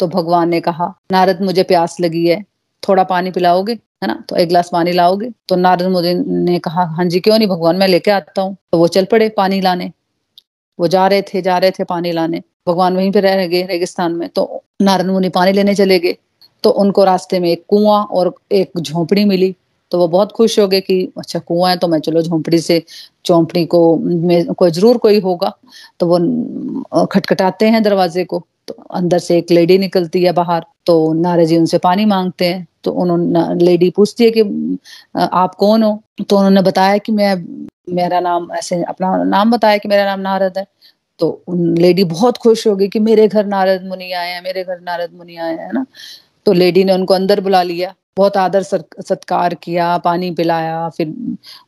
तो 0.00 0.06
भगवान 0.08 0.48
ने 0.48 0.60
कहा, 0.60 0.86
नारद, 1.12 1.40
मुझे 1.42 1.62
प्यास 1.62 1.96
लगी 2.00 2.26
है। 2.28 2.44
थोड़ा 2.88 3.04
पानी 3.04 3.30
पिलाओगे, 3.30 3.72
है 3.72 4.06
ना? 4.08 4.22
तो 4.28 4.36
एक 4.36 4.48
गिलास 4.48 4.68
पानी 4.72 4.92
लाओगे। 4.92 5.30
तो 5.48 5.56
नारद 5.56 5.86
मुनि 5.86 6.14
ने 6.44 6.58
कहा 6.58 6.84
हाँ 6.96 7.04
जी, 7.04 7.20
क्यों 7.20 7.38
नहीं 7.38 7.48
भगवान, 7.48 7.76
मैं 7.76 7.88
लेके 7.88 8.10
आता 8.10 8.42
हूँ। 8.42 8.56
तो 8.72 8.78
वो 8.78 8.88
चल 8.88 9.04
पड़े 9.04 9.28
पानी 9.28 9.60
लाने। 9.60 9.90
वो 10.78 10.88
जा 10.88 11.06
रहे 11.06 11.22
थे, 11.22 11.42
जा 11.42 11.58
रहे 11.58 11.70
थे 11.70 11.84
पानी 11.84 12.12
लाने। 12.12 12.42
भगवान 12.68 12.96
वहीं 12.96 13.12
पे 13.12 13.20
रह 13.20 13.46
गए 13.46 13.62
रेगिस्तान 13.62 14.12
में। 14.12 14.28
तो 14.28 14.62
नारद 14.82 15.06
मुनि 15.06 15.28
पानी 15.28 15.52
लेने 15.52 15.74
चले 15.74 15.98
गए। 15.98 16.16
तो 16.64 16.70
उनको 16.70 17.04
रास्ते 17.04 17.40
में 17.40 17.48
एक 17.50 17.64
कुआँ 17.68 18.02
और 18.04 18.34
एक 18.52 18.80
झोंपड़ी 18.80 19.24
मिली। 19.24 19.54
तो 19.92 19.98
वो 19.98 20.08
बहुत 20.08 20.32
खुश 20.32 20.58
हो 20.58 20.66
गए 20.68 20.80
कि 20.80 21.12
अच्छा 21.18 21.38
कुआँ 21.38 21.70
है 21.70 21.76
तो 21.76 21.88
मैं 21.88 21.98
चलो 22.00 22.22
झोंपड़ी 22.22 22.58
से, 22.58 22.82
झोंपड़ी 23.26 23.64
को 23.66 23.80
में 23.98 24.54
को 24.54 24.68
ज़रूर 24.70 24.96
कोई 24.98 25.20
होगा। 25.20 25.52
तो 26.00 26.06
वो 26.06 27.06
खटखटाते 27.06 27.68
हैं 27.68 27.82
दरवाजे 27.82 28.24
को। 28.24 28.42
तो 28.68 28.74
अंदर 28.90 29.18
से 29.18 29.36
एक 29.38 29.50
लेडी 29.50 29.78
निकलती 29.78 30.22
है 30.24 30.32
बाहर। 30.32 30.64
तो 30.86 31.12
नारद 31.12 31.46
जी 31.46 31.56
उनसे 31.58 31.78
पानी 31.78 32.04
मांगते 32.04 32.44
हैं। 32.44 32.66
तो 32.86 32.90
उन्होंने 32.92 33.64
लेडी 33.64 33.90
पूछती 33.90 34.24
है 34.24 34.30
कि 34.36 34.40
आप 35.32 35.54
कौन 35.54 35.82
हो? 35.82 35.92
तो 36.28 36.36
उन्होंने 36.36 36.62
बताया 36.62 36.98
कि 36.98 37.12
मैं, 37.12 37.34
मेरा 37.94 38.20
नाम 38.20 38.48
ऐसे, 38.52 38.82
अपना 38.84 39.16
नाम 39.24 39.50
बताया 39.50 39.78
कि 39.78 39.88
मेरा 39.88 40.04
नाम 40.06 40.20
नारद 40.20 40.58
है। 40.58 40.66
तो 41.18 41.28
लेडी 41.50 42.04
बहुत 42.04 42.38
खुश 42.38 42.66
हो 42.66 42.76
गई 42.76 42.88
कि 42.88 42.98
मेरे 42.98 43.28
घर 43.28 43.46
नारद 43.46 43.84
मुनि 43.84 44.12
आए 44.12 44.30
हैं, 44.30 44.42
मेरे 44.42 44.64
घर 44.64 44.80
नारद 44.80 45.10
मुनि 45.14 45.36
आए 45.36 45.56
हैं 45.56 45.72
ना? 45.72 45.84
तो 46.46 46.52
लेडी 46.52 46.84
ने 46.84 46.92
उनको 46.92 47.14
अंदर 47.14 47.40
बुला 47.40 47.62
लिया, 47.62 47.94
बहुत 48.16 48.36
आदर 48.36 48.62
सत्कार 48.62 49.54
किया, 49.54 49.96
पानी 49.98 50.30
पिलाया, 50.30 50.88
फिर 50.88 51.08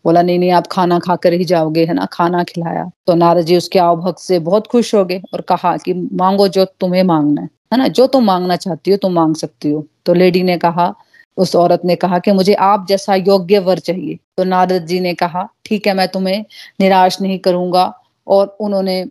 बोला, 0.05 0.23
नहीं 0.23 0.39
नहीं, 0.39 0.51
आप 0.53 0.67
खाना 0.67 0.99
खाकर 0.99 1.33
ही 1.33 1.45
जाओगे, 1.45 1.85
है 1.85 1.95
ना? 1.95 2.07
खाना 2.13 2.43
खिलाया। 2.45 2.91
तो 3.07 3.15
नारद 3.15 3.43
जी 3.43 3.57
उसके 3.57 3.79
आवभक्त 3.79 4.19
से 4.19 4.39
बहुत 4.39 4.67
खुश 4.67 4.95
हो 4.95 5.05
गए 5.05 5.23
और 5.35 5.41
कहा 5.41 5.77
कि, 5.77 5.95
मांगो 5.95 6.49
जो 6.49 6.65
तुम्हें 6.65 7.03
मांगना 7.03 7.43
है 7.43 7.49
है 7.73 7.79
ना? 7.79 7.89
जो 7.89 8.07
तुम 8.07 8.25
मांगना 8.25 8.57
चाहती 8.57 8.91
हो, 8.91 8.97
तुम 8.97 9.13
मांग 9.13 9.35
सकती 9.35 9.71
हो। 9.71 9.87
तो 10.07 10.15
लेडी 10.15 10.43
ने 10.43 10.57
कहा 10.59 10.95
उस 11.39 11.55
औरत 11.57 11.81
ने 11.85 11.97
कहा 11.97 12.19
कि 12.19 12.33
मुझे 12.33 12.55
आप 12.55 12.87
जैसा 12.89 13.15
योग्य 13.15 13.59
वर 13.61 13.79
चाहिए। 13.79 14.19
तो 14.37 14.45
नारद 14.45 14.87
जी 14.87 15.01
ने 15.01 15.15
कहा, 15.15 15.49
ठीक 15.65 15.87
है, 15.87 15.95
मैं 15.95 16.09
तुम्हें 16.09 16.45
निराश 16.81 17.21
नहीं 17.21 17.39
करूँगा। 17.39 17.93
और 18.27 18.57
उन्होंने 18.61 19.05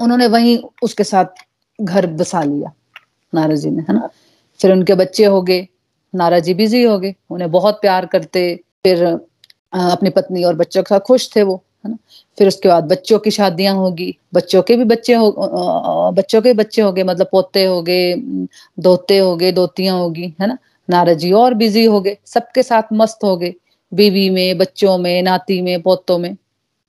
उन्होंने 0.00 0.26
वहीं 0.26 0.58
उसके 0.82 1.04
साथ 1.04 1.44
घर 1.78 2.06
बसा 2.08 2.42
लिया, 2.42 2.72
नारद 3.32 3.56
जी 3.56 3.70
ने, 3.70 3.82
है 3.82 3.94
ना? 3.94 4.08
फिर 4.60 4.72
उनके 4.72 4.94
बच्चे 4.94 5.24
हो 5.24 5.40
गए, 5.42 5.66
नारद 6.14 6.42
जी 6.44 6.54
बिज़ी 6.54 6.82
हो 6.82 6.98
गए, 6.98 7.14
उन्हें 7.30 7.50
बहुत 7.50 7.80
प्यार 7.80 8.06
करते, 8.06 8.54
फिर 8.84 9.04
अपनी 9.72 10.10
पत्नी 10.10 10.44
और 10.44 10.54
बच्चों 10.56 10.82
के 10.82 10.94
साथ 10.94 11.00
खुश 11.00 11.28
थे 11.36 11.42
वो, 11.42 11.62
है 11.84 11.90
ना? 11.90 11.96
फिर 12.38 12.48
उसके 12.48 12.68
बाद 12.68 12.84
बच्चों 12.84 13.18
की 13.18 13.30
शादियाँ 13.30 13.74
होगी, 13.74 14.16
बच्चों 14.34 14.62
के 14.62 14.76
भी 14.76 14.84
बच्चे 14.84 15.14
हो 15.14 16.12
बच्चों 16.16 16.40
के 16.42 16.52
बच्चे 16.54 16.82
हो 16.82 16.92
गए 16.92 17.02
मतलब 17.04 17.28
पोते 17.32 17.64
हो 17.64 17.82
गए, 17.82 18.14
दोते 18.78 19.18
हो 19.18 19.36
गए, 19.36 19.52
दोतियाँ 19.52 19.98
होगी, 19.98 20.34
है 20.40 20.46
ना? 20.46 20.58
नारद 20.90 21.18
जी 21.18 21.32
और 21.32 21.54
बिज़ी 21.54 21.84
हो 21.84 22.00
गए, 22.00 22.16
सबके 22.26 22.62
साथ 22.62 22.92
मस्त 22.92 23.24
हो 23.24 23.36
गए, 23.36 23.54
बीवी 23.92 24.28
में, 24.30 24.58
बच्चों 24.58 24.96
में, 24.98 25.22
नाती 25.22 25.60
में, 25.62 25.80
पोतों 25.82 26.18
में। 26.18 26.36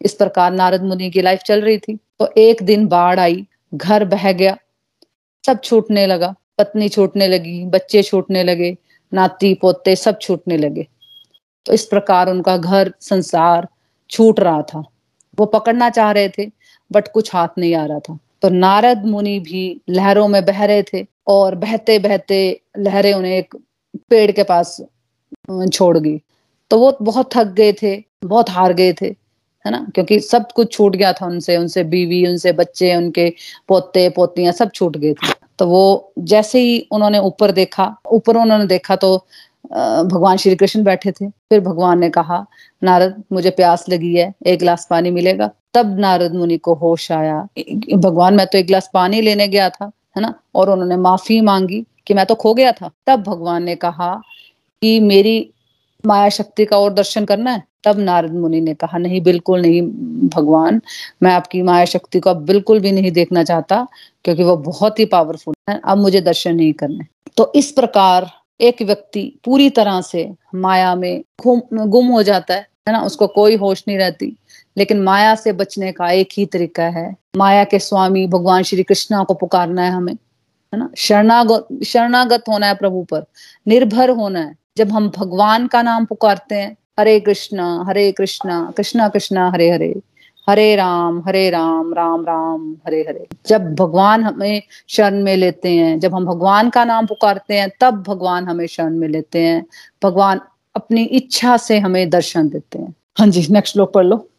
इस 0.01 0.13
प्रकार 0.13 0.51
नारद 0.51 0.84
मुनि 0.84 1.10
की 1.10 1.22
लाइफ 1.22 1.39
चल 1.39 1.62
रही 1.62 1.77
थी। 1.77 1.98
तो 2.20 2.29
एक 2.38 2.63
दिन 2.63 2.88
बाढ़ 2.88 3.20
आई, 3.20 3.46
घर 3.74 4.05
बह 4.05 4.31
गया, 4.31 4.58
सब 5.43 5.62
छूटने 5.62 6.05
लगा, 6.08 6.34
पत्नी 6.58 6.89
छूटने 6.89 7.27
लगी, 7.27 7.63
बच्चे 7.65 8.03
छूटने 8.03 8.43
लगे, 8.43 8.75
नाती, 9.12 9.53
पोते 9.53 9.96
सब 9.96 10.20
छूटने 10.20 10.58
लगे। 10.58 10.88
तो 11.65 11.74
इस 11.74 11.86
प्रकार 11.86 12.29
उनका 12.29 12.58
घर, 12.58 12.93
संसार 13.01 13.67
छूट 14.10 14.39
रहा 14.39 14.62
था। 14.63 14.84
वो 15.38 15.46
पकड़ना 15.46 15.89
चाह 15.89 16.12
रहे 16.12 16.29
थे 16.29 16.50
बट 16.91 17.08
कुछ 17.08 17.34
हाथ 17.36 17.58
नहीं 17.58 17.75
आ 17.75 17.86
रहा 17.86 18.00
था। 18.00 18.17
तो 18.41 18.50
नारद 18.50 19.05
मुनि 19.05 19.39
भी 19.39 19.81
लहरों 19.89 20.27
में 20.27 20.43
बह 20.46 20.63
रहे 20.65 20.84
थे, 20.84 21.05
और 21.27 21.55
बहते 21.55 21.98
बहते 22.00 22.62
लहरें 22.77 23.13
उन्हें 23.13 23.38
एक 23.38 23.55
पेड़ 24.10 24.31
के 24.31 24.43
पास 24.43 24.77
छोड़ 25.74 25.98
गई। 25.98 26.17
तो 26.71 26.79
वो 26.79 26.98
बहुत 27.01 27.29
थक 27.36 27.48
गए 27.48 27.74
थे, 27.74 28.03
बहुत 28.25 28.50
हार 28.50 28.74
गए 28.74 28.93
थे, 28.93 29.05
है 29.65 29.71
ना? 29.71 29.85
क्योंकि 29.96 30.20
सब 30.20 30.51
कुछ 30.51 30.72
छूट 30.74 30.96
गया 30.96 31.11
था 31.13 31.25
उनसे 31.25 31.57
उनसे 31.57 31.83
बीवी, 31.83 32.25
उनसे 32.27 32.51
बच्चे, 32.51 32.96
उनके 32.96 33.29
पोते, 33.68 34.09
पोतियाँ 34.09 34.53
सब 34.53 34.72
छूट 34.72 34.98
गए 34.98 35.13
थे। 35.13 35.33
तो 35.59 35.68
वो 35.68 36.13
जैसे 36.20 36.59
ही 36.59 36.79
उन्होंने 36.92 37.20
ऊपर 37.20 37.51
देखा, 37.51 37.96
ऊपर 38.11 38.37
उन्होंने 38.37 38.65
देखा 38.65 38.96
तो 38.96 39.18
भगवान 39.72 40.37
श्री 40.37 40.55
कृष्ण 40.55 40.83
बैठे 40.83 41.11
थे। 41.11 41.29
फिर 41.29 41.59
भगवान 41.59 42.00
ने 42.00 42.09
कहा, 42.09 42.46
नारद, 42.83 43.24
मुझे 43.31 43.50
प्यास 43.50 43.85
लगी 43.89 44.15
है, 44.15 44.33
एक 44.46 44.59
गिलास 44.59 44.87
पानी 44.89 45.11
मिलेगा? 45.11 45.50
तब 45.74 46.00
नारद 46.00 46.33
मुनि 46.35 46.57
को 46.57 46.74
होश 46.74 47.11
आया। 47.11 47.48
भगवान, 47.94 48.35
मैं 48.35 48.48
तो 48.48 48.57
एक 48.57 48.65
गिलास 48.65 48.89
पानी 48.94 49.22
लेने 49.22 49.48
गया 49.48 49.70
था, 49.70 49.92
है 50.18 50.22
ना? 50.22 50.33
और 50.55 50.70
उन्होंने 50.70 50.98
माफ़ी 50.98 51.42
मांगी। 51.42 51.83
कि 52.07 52.14
मैं 52.14 52.25
तो 52.25 52.35
खो 52.35 52.53
गया 52.53 52.72
था। 52.72 52.92
तब 53.07 53.24
भगवान 53.24 53.64
ने 53.64 53.75
कहा 53.75 54.14
कि 54.81 55.00
मेरी 55.00 55.50
माया 56.05 56.29
शक्ति 56.29 56.66
का 56.66 56.77
और 56.77 56.94
दर्शन 56.94 57.25
करना 57.25 57.51
है। 57.51 57.64
तब 57.83 58.00
नारद 58.00 58.33
मुनि 58.33 58.59
ने 58.61 58.74
कहा, 58.74 58.98
नहीं, 58.98 59.22
बिल्कुल 59.22 59.61
नहीं 59.61 59.81
भगवान, 60.29 60.81
मैं 61.24 61.31
आपकी 61.33 61.61
माया 61.61 61.85
शक्ति 61.85 62.20
को 62.20 62.33
बिल्कुल 62.35 62.79
भी 62.79 62.92
नहीं 62.92 63.11
देखना 63.11 63.44
चाहता, 63.44 63.87
क्योंकि 64.24 64.44
वो 64.44 64.55
बहुत 64.57 65.00
ही 65.00 65.05
पावरफुल 65.05 65.53
है, 65.70 65.79
अब 65.85 65.98
मुझे 65.98 66.22
दर्शन 66.22 66.55
नहीं 66.55 66.74
करने 66.74 67.05
तो 67.37 67.51
इस 67.55 67.72
प्रकार 67.72 68.29
एक 68.61 68.81
व्यक्ति 68.81 69.22
पूरी 69.46 69.70
तरह 69.70 70.01
से 70.01 70.29
माया 70.55 70.96
में 70.96 71.24
गुम 71.48 72.07
हो 72.07 72.24
जाता 72.24 72.53
है 72.53 72.68
है 72.87 72.94
ना? 72.94 73.01
उसको 73.01 73.27
कोई 73.27 73.55
होश 73.55 73.83
नहीं 73.87 73.98
रहती। 73.98 74.35
लेकिन 74.77 75.01
माया 75.01 75.33
से 75.35 75.51
बचने 75.53 75.92
का 75.92 76.09
एक 76.11 76.29
ही 76.37 76.46
तरीका 76.46 76.83
है। 76.83 77.16
माया 77.37 77.64
के 77.64 77.79
स्वामी 77.79 78.25
भगवान 78.27 78.64
श्री 78.64 78.83
कृष्णा 78.83 79.24
को 79.24 79.33
पुकारना 79.33 79.83
है 79.83 79.92
हमें। 79.92 80.16
है 80.74 80.79
ना? 80.79 80.90
शरणागत 80.98 81.68
शरणागत 81.84 82.44
होना 82.50 82.68
है 82.68 82.75
प्रभु 82.75 83.03
पर। 83.12 83.25
निर्भर 83.68 84.10
होना 84.10 84.40
है। 84.40 84.55
जब 84.77 84.92
हम 84.92 85.10
भगवान 85.10 85.68
का 85.68 85.81
नाम 85.81 86.05
पुकारते 86.05 86.55
हैं, 86.55 86.77
हरे 87.00 87.20
कृष्णा 87.20 87.86
हरे 87.88 88.12
कृष्णा 88.12 88.74
कृष्णा 88.77 89.10
कृष्णा, 89.10 89.50
हरे 89.50 89.70
हरे 89.70 90.01
हरे 90.50 90.75
राम 90.75 91.24
हरे 91.27 91.50
राम 91.50 91.94
राम 91.94 92.22
राम, 92.22 92.74
हरे 92.74 93.01
हरे। 93.01 93.27
जब 93.48 93.75
भगवान 93.75 94.24
हमें 94.24 94.62
शरण 94.88 95.24
में 95.24 95.38
लेते 95.38 95.70
हैं, 95.70 96.00
जब 96.00 96.16
हम 96.16 96.25
भगवान 96.25 96.70
का 96.70 96.86
नाम 96.86 97.05
पुकारते 97.05 97.53
हैं, 97.53 97.70
तब 97.79 98.03
भगवान 98.03 98.46
हमें 98.46 98.68
शरण 98.68 98.98
में 98.98 99.07
लेते 99.07 99.40
हैं। 99.40 99.66
भगवान 100.03 100.42
अपनी 100.75 101.03
इच्छा 101.03 101.57
से 101.57 101.79
हमें 101.79 102.10
दर्शन 102.10 102.50
देते 102.50 102.79
हैं। 102.79 102.96
हाँ 103.20 103.27
जी 103.27 103.48
नेक्स्ट 103.53 103.77
लोग 103.77 103.94
पढ़ 103.94 104.05
लो। 104.05 104.29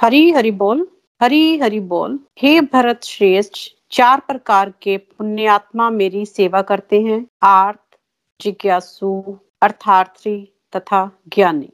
हरी, 0.00 0.30
हरि 0.30 0.50
बोल, 0.50 0.88
हरी, 1.22 1.58
हरि 1.58 1.80
बोल। 1.80 2.18
हे 2.38 2.60
भरत 2.60 3.00
श्रेष्ठ 3.04 3.54
चार 3.92 4.20
प्रकार 4.20 4.72
के 4.82 4.96
पुण्यात्मा 4.96 5.90
मेरी 5.90 6.26
सेवा 6.26 6.62
करते 6.62 7.00
हैं 7.02 7.26
आर्थ 7.42 7.96
जिज्ञासु 8.40 9.38
अर्थार्थी 9.62 10.52
तथा 10.76 11.20
ज्ञानी। 11.28 11.68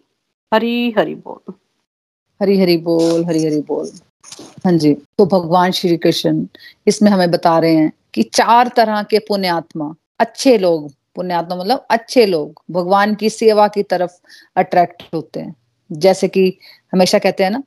हरी 0.54 0.94
हरि 0.98 1.14
बोल। 1.14 1.52
हरी 2.42 2.60
हरि 2.60 2.76
बोल, 2.76 3.24
हरी 3.24 3.44
हरि 3.46 3.60
बोल। 3.68 3.90
हाँ 4.64 4.72
जी 4.72 4.94
तो 4.94 5.26
भगवान 5.26 5.70
श्री 5.70 5.96
कृष्ण 5.96 6.46
इसमें 6.86 7.10
हमें 7.10 7.30
बता 7.30 7.58
रहे 7.58 7.74
हैं 7.74 7.92
कि 8.14 8.22
चार 8.22 8.68
तरह 8.76 9.02
के 9.02 9.18
पुण्यात्मा, 9.18 9.94
अच्छे 10.18 10.58
लोग, 10.58 10.92
पुण्यात्मा 11.14 11.56
मतलब 11.56 11.86
अच्छे 11.90 12.26
लोग, 12.26 12.62
भगवान 12.70 13.14
की 13.14 13.30
सेवा 13.30 13.68
की 13.68 13.82
तरफ़ 13.82 14.12
अट्रैक्ट 14.56 15.02
होते 15.14 15.40
हैं। 15.40 15.56
जैसे 15.92 16.28
कि 16.28 16.58
हमेशा 16.92 17.18
कहते 17.18 17.44
हैं 17.44 17.50
ना 17.50 17.62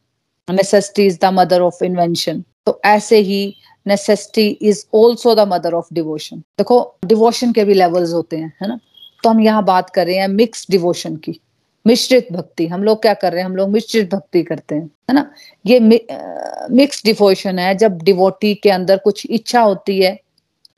necessity 0.50 1.06
is 1.06 1.20
the 1.22 1.26
mother 1.26 1.62
of 1.62 1.84
invention 1.84 2.44
तो 2.67 2.80
ऐसे 2.86 3.17
ही 3.19 3.43
necessity 3.86 4.47
is 4.62 4.84
also 4.95 5.36
the 5.36 5.47
mother 5.47 5.74
of 5.74 5.93
devotion 5.93 6.39
देखो 6.58 6.80
डिवोशन 7.06 7.52
के 7.54 7.63
भी 7.63 7.74
लेवल्स 7.74 8.13
होते 8.13 8.38
हैं, 8.38 8.54
है 8.62 8.67
ना? 8.67 8.80
तो 9.24 9.30
हम 9.30 9.39
यहाँ 9.41 9.63
बात 9.65 9.89
कर 9.89 10.06
रहे 10.06 10.15
हैं 10.15 10.28
मिक्स 10.30 10.65
डिवोशन 10.71 11.15
की, 11.15 11.39
मिश्रित 11.86 12.32
भक्ति। 12.32 12.67
हम 12.67 12.84
लोग 12.84 13.02
क्या 13.02 13.13
कर 13.13 13.32
रहे 13.32 13.41
हैं? 13.41 13.45
हम 13.45 13.56
लोग 13.56 13.69
मिश्रित 13.69 14.13
भक्ति 14.13 14.43
करते 14.43 14.76
हैं, 14.76 14.89
है 15.10 15.15
ना? 15.15 15.30
ये 15.65 15.80
मिक्स 15.80 17.04
डिवोशन 17.06 17.60
है, 17.60 17.76
जब 17.76 17.97
डिवोटी 18.04 18.54
के 18.56 18.69
अंदर 18.69 18.97
कुछ 18.97 19.26
इच्छा 19.28 19.62
होती 19.62 20.00
है 20.00 20.17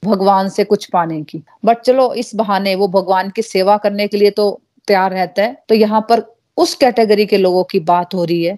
भगवान 0.04 0.50
से 0.50 0.63
कुछ 0.63 0.86
पाने 0.86 1.22
की। 1.24 1.41
बट 1.65 1.82
चलो, 1.82 2.13
इस 2.13 2.36
बहाने 2.36 2.76
वो 2.76 2.88
भगवान 2.89 3.30
की 3.30 3.41
सेवा 3.41 3.78
करने 3.78 4.08
के 4.08 4.17
लिए 4.17 4.30
तो 4.32 4.60
तैयार 4.88 5.12
रहता 5.12 5.43
है। 5.43 5.58
तो 5.69 5.76
यहाँ 5.76 6.06
पर 6.10 6.24
उस 6.58 6.74
कैटेगरी 6.76 7.26
के 7.26 7.38
लोगों 7.38 7.63
की 7.63 7.80
बात 7.82 8.13
हो 8.13 8.24
रही 8.24 8.43
है 8.43 8.58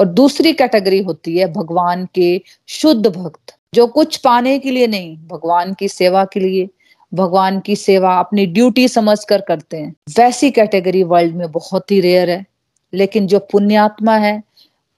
और 0.00 0.06
दूसरी 0.06 0.52
कैटेगरी 0.52 1.02
होती 1.02 1.36
है 1.38 1.52
भगवान 1.52 2.08
के 2.14 2.40
शुद्ध 2.68 3.06
भक्त, 3.06 3.54
जो 3.74 3.86
कुछ 3.86 4.16
पाने 4.16 4.58
के 4.58 4.70
लिए 4.70 4.86
नहीं, 4.86 5.16
भगवान 5.28 5.74
की 5.74 5.88
सेवा 5.88 6.24
के 6.24 6.40
लिए। 6.40 6.68
भगवान 7.12 7.60
की 7.60 7.76
सेवा 7.76 8.14
अपनी 8.18 8.46
ड्यूटी 8.46 8.86
समझ 8.88 9.18
कर 9.24 9.40
करते 9.40 9.76
हैं। 9.76 9.94
वैसी 10.18 10.50
कैटेगरी 10.50 11.02
वर्ल्ड 11.02 11.34
में 11.36 11.50
बहुत 11.52 11.90
ही 11.90 12.00
रेयर 12.00 12.30
है, 12.30 12.44
लेकिन 12.92 13.26
जो 13.26 13.38
पुण्यात्मा 13.38 14.16
है, 14.16 14.42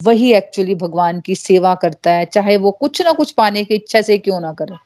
वही 0.00 0.32
एक्चुअली 0.32 0.74
भगवान 0.74 1.20
की 1.20 1.34
सेवा 1.34 1.74
करता 1.74 2.10
है, 2.10 2.24
चाहे 2.24 2.56
वो 2.56 2.70
कुछ 2.70 3.02
ना 3.02 3.12
कुछ 3.12 3.30
पाने 3.30 3.64
की 3.64 3.74
इच्छा 3.74 4.02
से 4.02 4.18
क्यों 4.18 4.40
ना 4.40 4.52
करे। 4.52 4.76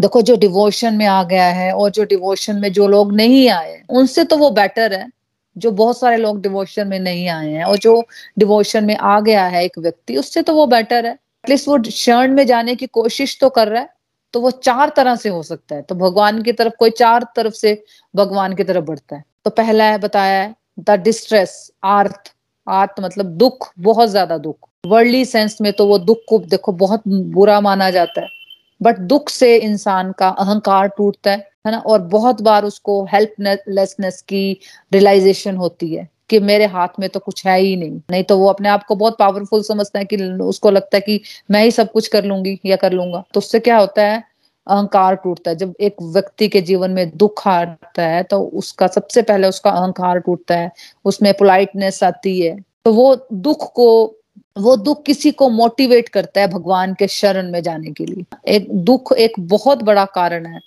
देखो, 0.00 0.22
जो 0.22 0.36
डिवोशन 0.36 0.94
में 0.94 1.06
आ 1.06 1.22
गया 1.22 1.46
है 1.46 1.72
और 1.72 1.90
जो 1.90 2.04
डिवोशन 2.04 2.56
में 2.56 2.72
जो 2.72 2.88
लोग 2.88 3.12
नहीं 3.12 3.48
आए 3.48 3.82
उनसे 3.90 4.24
तो 4.24 4.36
वो 4.36 4.50
बेटर 4.50 4.92
है। 4.92 5.08
जो 5.56 5.70
बहुत 5.72 5.98
सारे 5.98 6.16
लोग 6.16 6.40
डिवोशन 6.42 6.88
में 6.88 6.98
नहीं 7.00 7.28
आए 7.28 7.50
हैं 7.50 7.64
और 7.64 7.78
जो 7.78 8.02
डिवोशन 8.38 8.84
में 8.84 8.96
आ 8.96 9.18
गया 9.20 9.44
है 9.46 9.64
एक 9.64 9.78
व्यक्ति, 9.78 10.16
उससे 10.16 10.42
तो 10.42 10.54
वो 10.54 10.66
बेटर 10.68 11.06
है। 11.06 11.12
एटलीस्ट 11.12 11.68
वो 11.68 11.82
शरण 11.84 12.34
में 12.34 12.46
जाने 12.46 12.74
की 12.74 12.86
कोशिश 12.88 13.38
तो 13.40 13.48
कर 13.50 13.68
रहा 13.68 13.80
है 13.82 13.88
तो 14.34 14.40
वो 14.40 14.50
चार 14.52 14.92
तरह 14.96 15.16
से 15.16 15.28
हो 15.28 15.42
सकता 15.44 15.74
है। 15.74 15.82
तो 15.82 15.94
भगवान 15.94 16.42
की 16.42 16.52
तरफ़, 16.52 16.72
कोई 16.78 16.90
चार 16.92 17.26
तरफ़ 17.36 17.54
से 17.54 17.82
भगवान 18.14 18.54
की 18.54 18.64
तरफ़ 18.64 18.84
बढ़ता 18.84 19.16
है। 19.16 19.24
तो 19.44 19.50
पहला 19.52 19.84
है, 19.84 19.98
बताया 19.98 20.42
है 20.42 20.54
द 20.80 21.00
डिस्ट्रेस 21.02 21.70
आर्थ। 21.86 22.32
आर्थ 22.66 23.00
मतलब 23.00 23.26
दुख, 23.38 23.70
बहुत 23.80 24.08
ज़्यादा 24.08 24.38
दुख। 24.38 24.68
वर्ल्डली 24.86 25.24
सेंस 25.24 25.58
में 25.60 25.72
तो 25.72 25.86
वो 25.86 25.98
दुख 26.00 26.18
को 26.28 26.38
देखो, 26.40 26.72
बहुत 26.74 27.02
बुरा 27.06 27.60
माना 27.60 27.90
जाता 27.90 28.20
है। 28.20 28.28
बट 28.80 28.98
दुख 28.98 29.28
से 29.28 29.56
इंसान 29.56 30.12
का 30.12 30.28
अहंकार 30.30 30.88
टूटता 30.88 31.30
है 31.30 31.36
है 31.66 31.72
ना? 31.72 31.78
और 31.78 32.00
बहुत 32.00 32.42
बार 32.42 32.64
उसको 32.64 33.04
हेल्पलेसनेस 33.12 34.20
की 34.22 34.52
रियलाइजेशन 34.92 35.56
होती 35.56 35.94
है 35.94 36.08
कि 36.30 36.38
मेरे 36.40 36.66
हाथ 36.66 36.88
में 37.00 37.08
तो 37.10 37.20
कुछ 37.20 37.46
है 37.46 37.58
ही 37.60 37.74
नहीं। 37.76 38.00
नहीं 38.10 38.24
तो 38.24 38.36
वो 38.38 38.48
अपने 38.48 38.68
आप 38.68 38.84
को 38.84 38.94
बहुत 38.96 39.16
पावरफुल 39.18 39.62
समझता 39.62 39.98
है 39.98 40.04
कि 40.04 40.16
उसको 40.42 40.70
लगता 40.70 40.96
है 40.96 41.00
कि 41.00 41.20
मैं 41.50 41.62
ही 41.64 41.70
सब 41.70 41.92
कुछ 41.92 42.06
कर 42.08 42.24
लूँगी 42.24 42.58
या 42.66 42.76
कर 42.76 42.92
लूँगा। 42.92 43.22
तो 43.34 43.40
उससे 43.40 43.60
क्या 43.60 43.78
होता 43.78 44.02
है? 44.02 44.22
अहंकार 44.66 45.14
टूटता 45.14 45.50
है। 45.50 45.56
जब 45.56 45.74
एक 45.80 45.96
व्यक्ति 46.02 46.48
के 46.48 46.60
जीवन 46.62 46.90
में 46.90 47.10
दुख 47.16 47.46
आता 47.48 48.02
है 48.02 48.22
तो 48.22 48.40
उसका 48.54 48.86
सबसे 48.86 49.22
पहले 49.22 49.48
उसका 49.48 49.70
अहंकार 49.70 50.18
टूटता 50.18 50.54
है। 50.56 50.70
उसमें 51.04 51.32
पोलाइटनेस 51.34 52.02
आती 52.04 52.40
है। 52.40 52.56
तो 52.84 52.92
वो 52.92 53.14
दुख 53.32 53.72
को 53.74 54.15
वो 54.56 54.76
दुख 54.78 55.02
किसी 55.04 55.30
को 55.32 55.48
मोटिवेट 55.50 56.08
करता 56.08 56.40
है 56.40 56.48
भगवान 56.48 56.94
के 56.94 57.06
शरण 57.08 57.50
में 57.52 57.62
जाने 57.62 57.90
के 57.92 58.04
लिए। 58.04 58.24
एक 58.48 58.68
दुख 58.84 59.12
एक 59.14 59.32
बहुत 59.40 59.82
बड़ा 59.82 60.04
कारण 60.14 60.46
है 60.46 60.60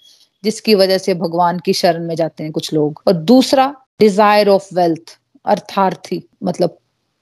जिसकी 0.44 0.76
वजह 0.76 0.98
से 0.98 1.14
भगवान 1.16 1.60
की 1.60 1.74
शरण 1.74 2.08
में 2.08 2.16
जाते 2.16 2.44
हैं 2.44 2.52
कुछ 2.52 2.74
लोग। 2.74 3.02
और 3.08 3.14
दूसरा 3.14 3.74
डिज़ायर 4.00 4.50
ऑफ़ 4.50 4.74
वेल्थ 4.76 5.18
अर्थार्थी 5.46 6.24
मतलब 6.44 6.78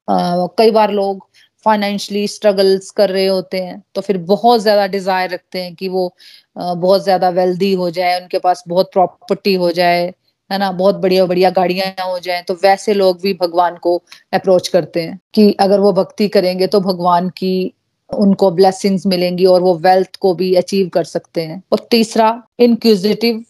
आ, 0.08 0.45
कई 0.58 0.71
बार 0.71 0.91
लोग 0.93 1.25
फाइनेंशियली 1.65 2.27
स्ट्रगल्स 2.27 2.91
कर 2.91 3.10
रहे 3.10 3.25
होते 3.27 3.62
हैं 3.62 3.82
तो 3.95 4.01
फिर 4.01 4.17
बहुत 4.25 4.62
ज़्यादा 4.62 4.86
डिज़ायर 4.88 5.30
रखते 5.30 5.62
हैं 5.62 5.73
कि 5.75 5.88
वो 5.89 6.06
आ, 6.58 6.73
बहुत 6.73 7.03
ज़्यादा 7.03 7.30
वेल्दी 7.32 7.73
हो 7.73 7.89
जाए 7.91 8.19
उनके 8.21 8.39
पास 8.39 8.63
बहुत 8.67 8.91
प्रॉपर्टी 8.93 9.53
हो 9.56 9.71
जाए 9.71 10.13
है 10.50 10.58
ना? 10.58 10.72
बहुत 10.72 10.96
बढ़िया 10.96 11.26
बढ़िया 11.26 11.50
गाड़ियाँ 11.50 12.06
हो 12.08 12.20
जाए 12.20 12.42
तो 12.42 12.54
वैसे 12.54 12.94
लोग 12.94 13.22
भी 13.22 13.34
भगवान 13.34 13.76
को 13.76 13.96
अप्रोच 14.34 14.68
करते 14.68 15.02
हैं 15.02 15.20
कि 15.34 15.52
अगर 15.60 15.80
वो 15.80 15.92
भक्ति 15.94 16.28
करेंगे 16.28 16.68
तो 16.68 16.80
भगवान 16.82 17.30
की 17.30 17.74
उनको 18.10 18.52
ब्लेसिंग्स 18.52 19.06
मिलेंगी 19.08 19.46
और 19.46 19.62
वो 19.62 19.74
वेल्थ 19.78 20.16
को 20.16 20.34
भी 20.34 20.54
अचीव 20.56 20.90
कर 20.90 21.04
सकते 21.04 21.42
हैं। 21.42 21.62
और 21.72 21.88
तीसरा 21.92 22.44
इनक्यूजिटिव 22.60 23.44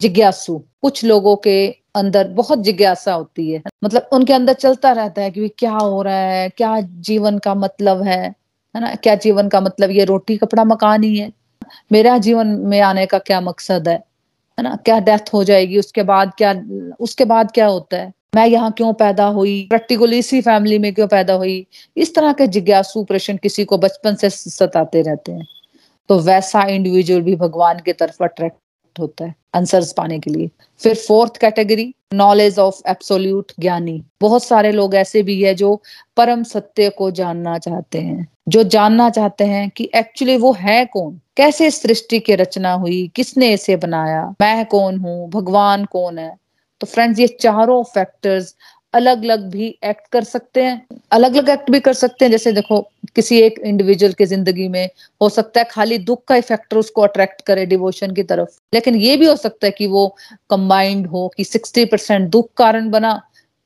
जिज्ञासु। 0.00 0.58
कुछ 0.82 1.04
लोगों 1.04 1.36
के 1.36 1.68
अंदर 1.94 2.28
बहुत 2.28 2.58
जिज्ञासा 2.58 3.12
होती 3.12 3.50
है। 3.52 3.62
मतलब 3.84 4.08
उनके 4.12 4.32
अंदर 4.32 4.52
चलता 4.52 4.92
रहता 4.92 5.22
है 5.22 5.30
कि 5.30 5.48
क्या 5.48 5.72
हो 5.72 6.02
रहा 6.02 6.14
है, 6.14 6.48
क्या 6.48 6.80
जीवन 6.80 7.38
का 7.38 7.54
मतलब 7.54 8.02
है 8.02 8.20
है 8.74 8.80
ना? 8.80 8.94
क्या 8.94 9.14
जीवन 9.14 9.48
का 9.48 9.60
मतलब 9.60 9.90
ये 9.90 10.04
रोटी, 10.04 10.36
कपड़ा, 10.36 10.64
मकान 10.64 11.02
ही 11.02 11.16
है। 11.18 11.32
मेरा 11.92 12.18
जीवन 12.18 12.46
में 12.46 12.80
आने 12.80 13.06
का 13.06 13.18
क्या 13.18 13.40
मकसद 13.40 13.88
है? 13.88 14.02
है 14.58 14.62
ना? 14.62 14.76
क्या 14.76 14.98
डेथ 14.98 15.32
हो 15.34 15.44
जाएगी? 15.44 15.78
उसके 15.78 16.02
बाद 16.02 16.32
क्या, 16.38 16.54
उसके 17.00 17.24
बाद 17.24 17.50
क्या 17.52 17.66
होता 17.66 17.96
है? 17.96 18.12
मैं 18.36 18.46
यहाँ 18.46 18.72
क्यों 18.72 18.92
पैदा 18.92 19.26
हुई? 19.26 19.66
प्रैक्टिकली 19.70 20.18
इसी 20.18 20.40
फैमिली 20.40 20.78
में 20.78 20.94
क्यों 20.94 21.06
पैदा 21.08 21.34
हुई? 21.34 21.66
इस 21.96 22.14
तरह 22.14 22.32
के 22.32 22.46
जिज्ञासु 22.46 23.04
प्रश्न 23.04 23.36
किसी 23.36 23.64
को 23.64 23.78
बचपन 23.78 24.14
से 24.14 24.30
सताते 24.30 25.02
रहते 25.02 25.32
हैं। 25.32 25.46
तो 26.08 26.18
वैसा 26.18 26.62
इंडिविजुअल 26.62 27.22
भी 27.22 27.36
भगवान 27.36 27.78
की 27.78 27.92
तरफ़ 27.92 28.24
अट्रैक्ट 28.24 28.56
होता 28.98 29.24
है 29.24 29.34
आंसर्स 29.54 29.92
पाने 29.92 30.18
के 30.18 30.30
लिए। 30.30 30.50
फिर 30.80 30.94
fourth 30.96 31.36
category 31.36 31.92
knowledge 32.14 32.58
of 32.58 32.80
absolute 32.88 33.52
ज्ञानी। 33.60 34.02
बहुत 34.20 34.44
सारे 34.44 34.72
लोग 34.72 34.94
ऐसे 34.94 35.22
भी 35.22 35.40
है 35.42 35.54
जो 35.54 35.74
परम 36.16 36.42
सत्य 36.42 36.88
को 36.90 37.10
जानना 37.10 37.58
चाहते 37.58 37.98
हैं, 37.98 38.26
जो 38.48 38.62
जानना 38.64 39.08
चाहते 39.10 39.44
हैं 39.44 39.68
कि 39.70 39.88
एक्चुअली 39.94 40.36
वो 40.36 40.52
है 40.52 40.84
कौन, 40.86 41.20
कैसे 41.36 41.70
सृष्टि 41.70 42.20
की 42.20 42.34
रचना 42.34 42.72
हुई, 42.72 43.06
किसने 43.16 43.52
इसे 43.52 43.76
बनाया, 43.76 44.24
मैं 44.40 44.64
कौन 44.66 44.98
हूँ, 44.98 45.28
भगवान 45.30 45.84
कौन 45.84 46.18
है? 46.18 46.36
तो 46.80 46.86
फ्रेंड्स 46.86 47.20
ये 47.20 47.26
चारों 47.40 47.82
फैक्टर्स 47.84 48.54
अलग 48.94 49.24
अलग 49.24 49.48
भी 49.50 49.66
एक्ट 49.84 50.06
कर 50.12 50.24
सकते 50.24 50.62
हैं 50.64 50.86
अलग 51.12 51.34
अलग 51.34 51.48
एक्ट 51.48 51.70
भी 51.70 51.80
कर 51.80 51.92
सकते 51.92 52.24
हैं। 52.24 52.30
जैसे 52.32 52.52
देखो 52.52 52.86
किसी 53.16 53.38
एक 53.40 53.58
इंडिविजुअल 53.60 54.12
की 54.12 54.26
ज़िंदगी 54.26 54.68
में 54.68 54.88
हो 55.20 55.28
सकता 55.28 55.60
है 55.60 55.66
खाली 55.70 55.98
दुख 56.00 56.24
का 56.28 56.40
फैक्टर 56.42 56.76
उसको 56.76 57.02
अट्रैक्ट 57.02 57.40
करे 57.46 57.66
डिवोशन 57.66 58.14
की 58.14 58.22
तरफ़। 58.24 58.58
लेकिन 58.74 58.96
ये 58.96 59.16
भी 59.16 59.26
हो 59.26 59.36
सकता 59.36 59.66
है 59.66 59.70
कि 59.70 59.86
वो 59.86 60.06
कंबाइंड 60.50 61.06
हो 61.06 61.28
कि 61.36 61.44
सिक्सटी 61.44 61.84
परसेंट 61.84 62.28
दुख 62.30 62.50
कारण 62.56 62.90
बना 62.90 63.20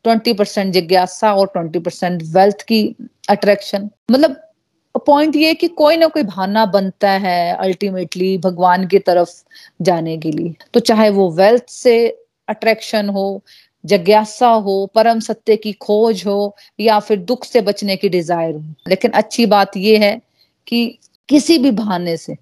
ट्वेंटी 0.05 0.33
परसेंट 0.33 0.73
जिज्ञासा 0.73 1.35
और 1.35 1.47
ट्वेंटी 1.47 1.79
परसेंट 1.79 2.23
वेल्थ 2.35 2.63
की 2.63 2.85
अट्रैक्शन 3.31 3.91
मतलब 4.11 4.37
पॉइंट 5.07 5.37
ये 5.37 5.53
कि 5.55 5.69
कोई 5.69 5.97
ना 5.97 6.07
कोई 6.07 6.23
भावना 6.23 6.65
बनता 6.67 7.11
है 7.19 7.57
अल्टीमेटली 7.57 8.37
भगवान 8.39 8.87
की 8.87 8.99
तरफ़ 8.99 9.31
जाने 9.83 10.17
के 10.19 10.31
लिए। 10.33 10.55
तो 10.75 10.81
चाहे 10.81 11.11
वो 11.11 11.31
वेल्थ 11.33 11.69
से 11.69 11.95
अट्रैक्शन 12.49 13.09
हो 13.09 13.43
जिज्ञासा 13.85 14.49
हो, 14.49 14.87
परम 14.95 15.21
सत्य 15.21 15.57
की 15.57 15.73
खोज 15.75 16.23
हो, 16.27 16.57
या 16.81 16.99
फिर 17.01 17.19
दुख 17.21 17.45
से 17.45 17.61
बचने 17.63 17.97
की 17.97 18.09
डिज़ायर 18.09 18.55
हो। 18.55 18.63
लेकिन 18.89 19.11
अच्छी 19.13 19.47
बात 19.49 19.77
यह 19.79 20.01
है 20.01 20.21
कि 20.67 20.87
किसी 21.29 21.59
भी 21.59 21.71
बहाने 21.73 22.17
से, 22.17 22.35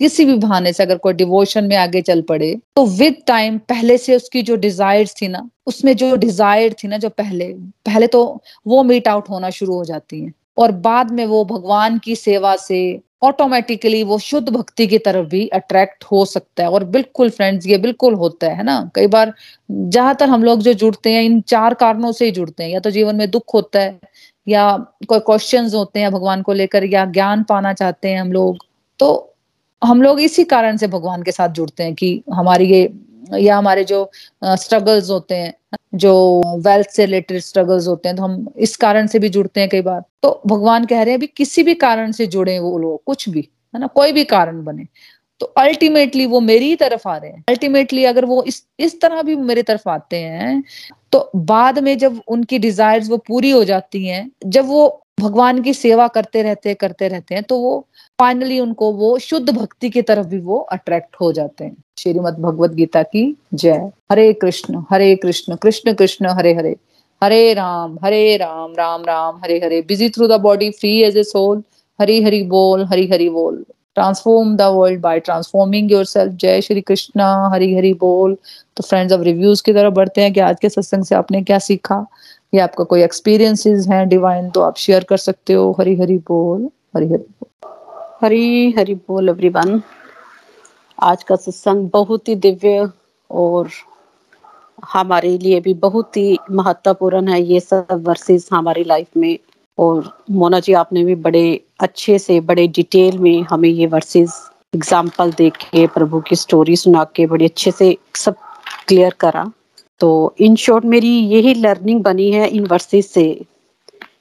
किसी 0.00 0.24
भी 0.24 0.34
बहाने 0.36 0.72
से 0.72 0.82
अगर 0.82 0.98
कोई 0.98 1.12
डिवोशन 1.14 1.64
में 1.64 1.76
आगे 1.76 2.00
चल 2.02 2.20
पड़े 2.22 2.54
तो 2.76 2.84
विद 2.88 3.16
टाइम 3.26 3.58
पहले 3.68 3.96
से 3.98 4.16
उसकी 4.16 4.42
जो 4.42 4.56
डिज़ायर 4.58 5.06
थी 5.20 5.28
ना, 5.28 5.48
उसमें 5.66 5.94
जो 5.96 6.14
डिज़ायर 6.16 6.74
थी 6.74 6.88
ना 6.88 6.98
जो 6.98 7.08
पहले 7.10 7.52
पहले 7.86 8.06
तो 8.06 8.22
वो 8.66 8.82
मीट 8.82 9.08
आउट 9.08 9.28
होना 9.30 9.50
शुरू 9.50 9.74
हो 9.74 9.84
जाती 9.84 10.20
है। 10.20 10.32
और 10.58 10.72
बाद 10.80 11.10
में 11.10 11.24
वो 11.26 11.44
भगवान 11.46 11.98
की 11.98 12.16
सेवा 12.16 12.54
से 12.58 12.80
ऑटोमेटिकली 13.22 14.02
वो 14.04 14.18
शुद्ध 14.20 14.48
भक्ति 14.48 14.86
की 14.86 14.98
तरफ़ 14.98 15.26
भी 15.28 15.46
अट्रैक्ट 15.50 16.04
हो 16.12 16.24
सकता 16.24 16.62
है 16.62 16.68
और 16.70 16.84
बिल्कुल 16.86 17.30
फ्रेंड्स 17.30 17.66
ये 17.66 17.78
बिल्कुल 17.78 18.14
होता 18.14 18.48
है 18.48 18.62
ना? 18.64 18.90
कई 18.94 19.06
बार 19.08 19.32
ज़्यादातर 19.70 20.28
हम 20.28 20.44
लोग 20.44 20.60
जो 20.62 20.72
जुड़ते 20.74 21.12
हैं, 21.12 21.22
इन 21.22 21.40
चार 21.42 21.74
कारणों 21.76 22.12
से 22.12 22.24
ही 22.24 22.30
जुड़ते 22.30 22.62
हैं। 22.64 22.70
या 22.70 22.80
तो 22.80 22.90
जीवन 22.90 23.16
में 23.16 23.30
दुख 23.30 23.54
होता 23.54 23.80
है, 23.80 23.98
या 24.46 24.76
कोई 25.08 25.18
क्वेश्चन 25.20 25.70
होते 25.74 26.00
हैं 26.00 26.10
भगवान 26.12 26.42
को 26.42 26.52
लेकर, 26.54 26.84
या 26.86 27.04
ज्ञान 27.06 27.42
पाना 27.48 27.72
चाहते 27.74 28.08
हैं 28.08 28.20
हम 28.20 28.32
लोग 28.32 28.64
तो 29.00 29.26
हम 29.82 30.02
लोग 30.02 30.20
इसी 30.20 30.44
कारण 30.46 30.76
से 30.76 30.86
भगवान 30.88 31.22
के 31.22 31.32
साथ 31.32 31.48
जुड़ते 31.50 31.82
हैं 31.82 31.94
कि 31.94 32.22
हमारी 32.34 32.64
ये, 32.66 32.92
या 33.34 33.56
हमारे 33.58 33.84
जो 33.84 34.10
स्ट्रगल्स 34.44 35.10
होते 35.10 35.34
हैं 35.34 35.52
जो 35.92 36.12
वेल्थ 36.58 36.90
से 36.90 37.04
रिलेटेड 37.04 37.40
स्ट्रगल्स 37.40 37.86
होते 37.88 38.08
हैं 38.08 38.16
तो 38.16 38.22
हम 38.22 38.46
इस 38.58 38.76
कारण 38.76 39.06
से 39.06 39.18
भी 39.18 39.28
जुड़ते 39.28 39.60
हैं 39.60 39.68
कई 39.68 39.80
बार। 39.82 40.02
तो 40.22 40.40
भगवान 40.46 40.84
कह 40.86 41.02
रहे 41.02 41.12
हैं 41.12 41.20
भी 41.20 41.26
किसी 41.28 41.62
भी 41.62 41.74
कारण 41.76 42.12
से 42.12 42.26
जुड़े 42.26 42.58
वो 42.58 42.78
लोग, 42.78 43.02
कुछ 43.04 43.28
भी, 43.28 43.48
है 43.74 43.80
ना, 43.80 43.86
कोई 43.86 44.12
भी 44.12 44.24
कारण 44.26 44.62
बने 44.64 44.86
तो 45.40 45.46
अल्टीमेटली 45.58 46.24
वो 46.26 46.40
मेरी 46.40 46.74
तरफ़ 46.76 47.08
आ 47.08 47.16
रहे 47.16 47.30
हैं। 47.30 47.44
अल्टीमेटली 47.48 48.04
अगर 48.04 48.24
वो 48.24 48.42
इस 48.44 48.64
इस 48.78 49.00
तरह 49.00 49.22
भी 49.22 49.36
मेरी 49.36 49.62
तरफ़ 49.62 49.88
आते 49.88 50.16
हैं 50.16 50.62
तो 51.12 51.30
बाद 51.36 51.78
में 51.78 51.96
जब 51.98 52.20
उनकी 52.28 52.58
डिजायर्स 52.58 53.08
वो 53.10 53.16
पूरी 53.18 53.50
हो 53.50 53.62
जाती 53.64 54.04
हैं, 54.06 54.30
जब 54.46 54.66
वो 54.66 54.86
भगवान 55.20 55.62
की 55.62 55.74
सेवा 55.74 56.08
करते 56.08 56.42
रहते 56.42 56.74
करते 56.74 57.08
रहते 57.08 57.34
हैं 57.34 57.44
तो 57.44 57.58
वो 57.58 57.86
फाइनली 58.18 58.58
उनको 58.60 58.92
वो 58.92 59.18
शुद्ध 59.18 59.50
भक्ति 59.50 59.90
की 59.90 60.02
तरफ़ 60.02 60.26
भी 60.26 60.38
वो 60.40 60.58
अट्रैक्ट 60.72 61.16
हो 61.20 61.32
जाते 61.32 61.64
हैं। 61.64 61.76
श्रीमद 61.98 62.38
भगवत 62.38 62.70
गीता 62.70 63.02
की 63.02 63.36
जय। 63.54 63.90
Hare 64.12 64.32
Krishna 64.32 64.82
Hare 64.90 65.14
Krishna 65.16 65.56
Krishna 65.56 65.94
Krishna, 65.94 66.26
Hare 66.26 66.54
Hare. 66.54 66.76
Hare 67.22 67.52
Ram 67.54 67.98
Hare 68.04 68.36
Ram 68.36 68.72
Ram 68.78 69.02
Ram, 69.04 69.40
Hare 69.44 69.58
Hare. 69.64 69.80
Busy 69.88 70.10
through 70.10 70.28
the 70.28 70.40
body 70.40 70.70
free 70.70 71.02
as 71.02 71.16
a 71.16 71.22
soul 71.22 71.62
Hari, 72.00 72.22
Hari 72.22 72.42
बोल, 72.42 72.84
हरी, 72.84 73.06
हरि 73.06 73.28
बोल। 73.28 73.64
Transform 73.94 74.56
the 74.56 74.62
world 74.62 75.00
by 75.00 75.20
transforming 75.20 75.92
yourself 76.04 76.32
जय 76.32 76.60
श्री 76.60 76.80
कृष्ण, 76.80 77.20
हरी, 77.52 77.74
हरि 77.76 77.92
बोल। 77.94 78.36
तो 78.76 78.82
friends 78.82 79.12
अब 79.12 79.22
reviews 79.22 79.62
की 79.62 79.72
तरफ़ 79.72 79.94
बढ़ते 79.94 80.20
हैं 80.20 80.32
कि 80.32 80.40
आज 80.40 80.56
के 80.62 80.68
सत्संग 80.68 81.04
से 81.04 81.14
आपने 81.14 81.42
क्या 81.42 81.58
सीखा? 81.58 82.06
या 82.52 82.64
आपका 82.64 82.84
कोई 82.84 83.02
एक्सपीरियंसेस 83.02 83.86
हैं 83.88 84.08
डिवाइन 84.08 84.50
तो 84.50 84.60
आप 84.60 84.76
शेयर 84.76 85.04
कर 85.04 85.16
सकते 85.16 85.52
हो। 85.52 85.70
हरी 85.80 85.94
हरी 85.96 86.16
बोल, 86.28 86.68
हरी 86.96 87.06
हरी 87.06 87.16
बोल। 87.16 87.68
हरी 88.22 88.70
हरी 88.78 88.94
बोल 88.94 89.28
एवरीवन 89.28 89.82
आज 90.98 91.22
का 91.22 91.36
सत्संग 91.36 91.88
बहुत 91.92 92.28
ही 92.28 92.34
दिव्य 92.36 92.88
और 93.30 93.68
हमारे 94.84 95.36
लिए 95.38 95.60
भी 95.60 95.74
बहुत 95.76 96.16
ही 96.16 96.38
महत्वपूर्ण 96.50 97.28
है 97.28 97.42
ये 97.42 97.60
सब 97.60 98.04
वर्सेस 98.06 98.48
हमारी 98.52 98.84
लाइफ 98.84 99.16
में। 99.16 99.38
और 99.78 100.12
मोना 100.30 100.58
जी, 100.60 100.72
आपने 100.72 101.04
भी 101.04 101.14
बड़े 101.16 101.60
अच्छे 101.80 102.18
से, 102.18 102.40
बड़े 102.40 102.66
डिटेल 102.68 103.18
में 103.18 103.42
हमें 103.50 103.68
ये 103.68 103.86
वर्सेस 103.86 104.32
एग्ज़ाम्पल 104.74 105.32
देख 105.32 105.56
के 105.64 105.86
प्रभु 105.86 106.20
की 106.20 106.36
स्टोरी 106.36 106.76
सुना 106.76 107.04
के 107.14 107.26
बड़े 107.26 107.44
अच्छे 107.44 107.70
से 107.70 107.96
सब 108.14 108.36
क्लियर 108.88 109.14
करा। 109.20 109.44
तो 110.00 110.34
इन 110.38 110.56
शॉर्ट 110.56 110.84
मेरी 110.84 111.18
यही 111.20 111.54
लर्निंग 111.54 112.02
बनी 112.02 112.30
है 112.30 112.48
इन 112.48 112.66
वर्सेस 112.66 113.10
से 113.10 113.46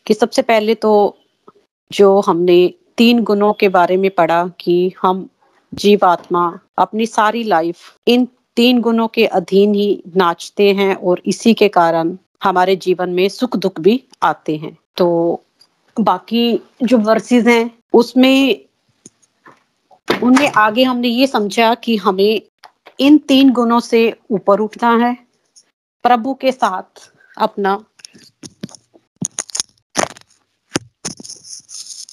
कि 0.06 0.14
सबसे 0.14 0.42
पहले 0.42 0.76
तो 0.76 1.18
जो 1.92 2.20
हमने 2.20 2.74
तीन 2.98 3.24
गुणों 3.24 3.54
के 3.54 3.70
बारे 3.70 3.98
में 3.98 4.12
पढ़ा 4.12 4.48
कि 4.60 4.94
हम 5.02 5.30
जीव 5.74 6.00
आत्मा 6.06 6.60
अपनी 6.78 7.06
सारी 7.06 7.44
लाइफ 7.44 7.76
इन 8.08 8.28
तीन 8.56 8.82
गुणों 8.82 9.08
के 9.08 9.26
अधीन 9.26 9.74
ही 9.74 10.04
नाचते 10.16 10.74
हैं 10.74 10.96
और 10.96 11.22
इसी 11.26 11.54
के 11.54 11.68
कारण 11.68 12.18
हमारे 12.44 12.76
जीवन 12.76 13.10
में 13.10 13.30
सुख 13.30 13.58
दुख 13.58 13.80
भी 13.80 14.04
आते 14.24 14.58
हैं। 14.58 14.78
तो 14.98 15.08
बाकी 16.00 16.62
जो 16.84 16.98
वर्सेस 16.98 17.48
हैं, 17.48 17.72
उसमें 17.94 18.66
उनमें 20.24 20.52
आगे 20.52 20.84
हमने 20.84 21.08
ये 21.08 21.28
समझा 21.28 21.76
कि 21.76 21.98
हमें 21.98 22.42
इन 23.00 23.18
तीन 23.18 23.52
गुणों 23.52 23.80
से 23.80 24.16
ऊपर 24.32 24.60
उठना 24.60 24.96
है 24.98 25.29
प्रभु 26.04 26.34
के 26.34 26.52
साथ 26.52 27.10
अपना। 27.38 27.76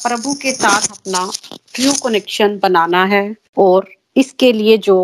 प्रभु 0.03 0.33
के 0.35 0.53
साथ 0.53 0.90
अपना 0.90 1.31
ट्रू 1.75 1.92
कनेक्शन 2.05 2.59
बनाना 2.59 3.05
है 3.05 3.37
और 3.59 3.88
इसके 4.16 4.53
लिए 4.53 4.77
जो 4.79 4.96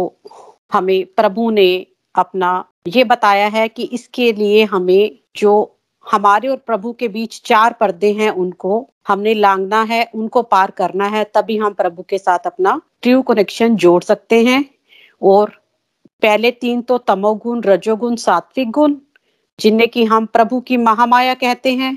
हमें 0.72 1.04
प्रभु 1.16 1.50
ने 1.50 1.86
अपना 2.14 2.52
ये 2.88 3.04
बताया 3.04 3.46
है 3.48 3.68
कि 3.68 3.82
इसके 3.92 4.32
लिए 4.32 4.64
हमें 4.64 5.18
जो 5.36 5.54
हमारे 6.06 6.48
और 6.48 6.56
प्रभु 6.56 6.92
के 6.92 7.08
बीच 7.08 7.40
चार 7.44 7.72
पर्दे 7.72 8.12
हैं, 8.12 8.30
उनको 8.30 8.88
हमने 9.08 9.34
लांगना 9.34 9.82
है, 9.82 10.04
उनको 10.14 10.42
पार 10.42 10.70
करना 10.70 11.06
है, 11.06 11.24
तभी 11.34 11.56
हम 11.56 11.72
प्रभु 11.72 12.02
के 12.02 12.18
साथ 12.18 12.46
अपना 12.46 12.80
ट्रू 13.02 13.22
कनेक्शन 13.22 13.76
जोड़ 13.76 14.02
सकते 14.02 14.42
हैं 14.44 14.64
और 15.22 15.61
पहले 16.22 16.50
तीन 16.50 16.80
तो 16.82 16.98
तमोगुण, 16.98 17.62
रजोगुण, 17.62 18.16
सात्विक 18.16 18.70
गुण 18.70 18.94
जिन्हें 19.58 19.88
की 19.88 20.04
हम 20.04 20.26
प्रभु 20.26 20.60
की 20.60 20.76
महामाया 20.76 21.34
कहते 21.34 21.72
हैं, 21.72 21.96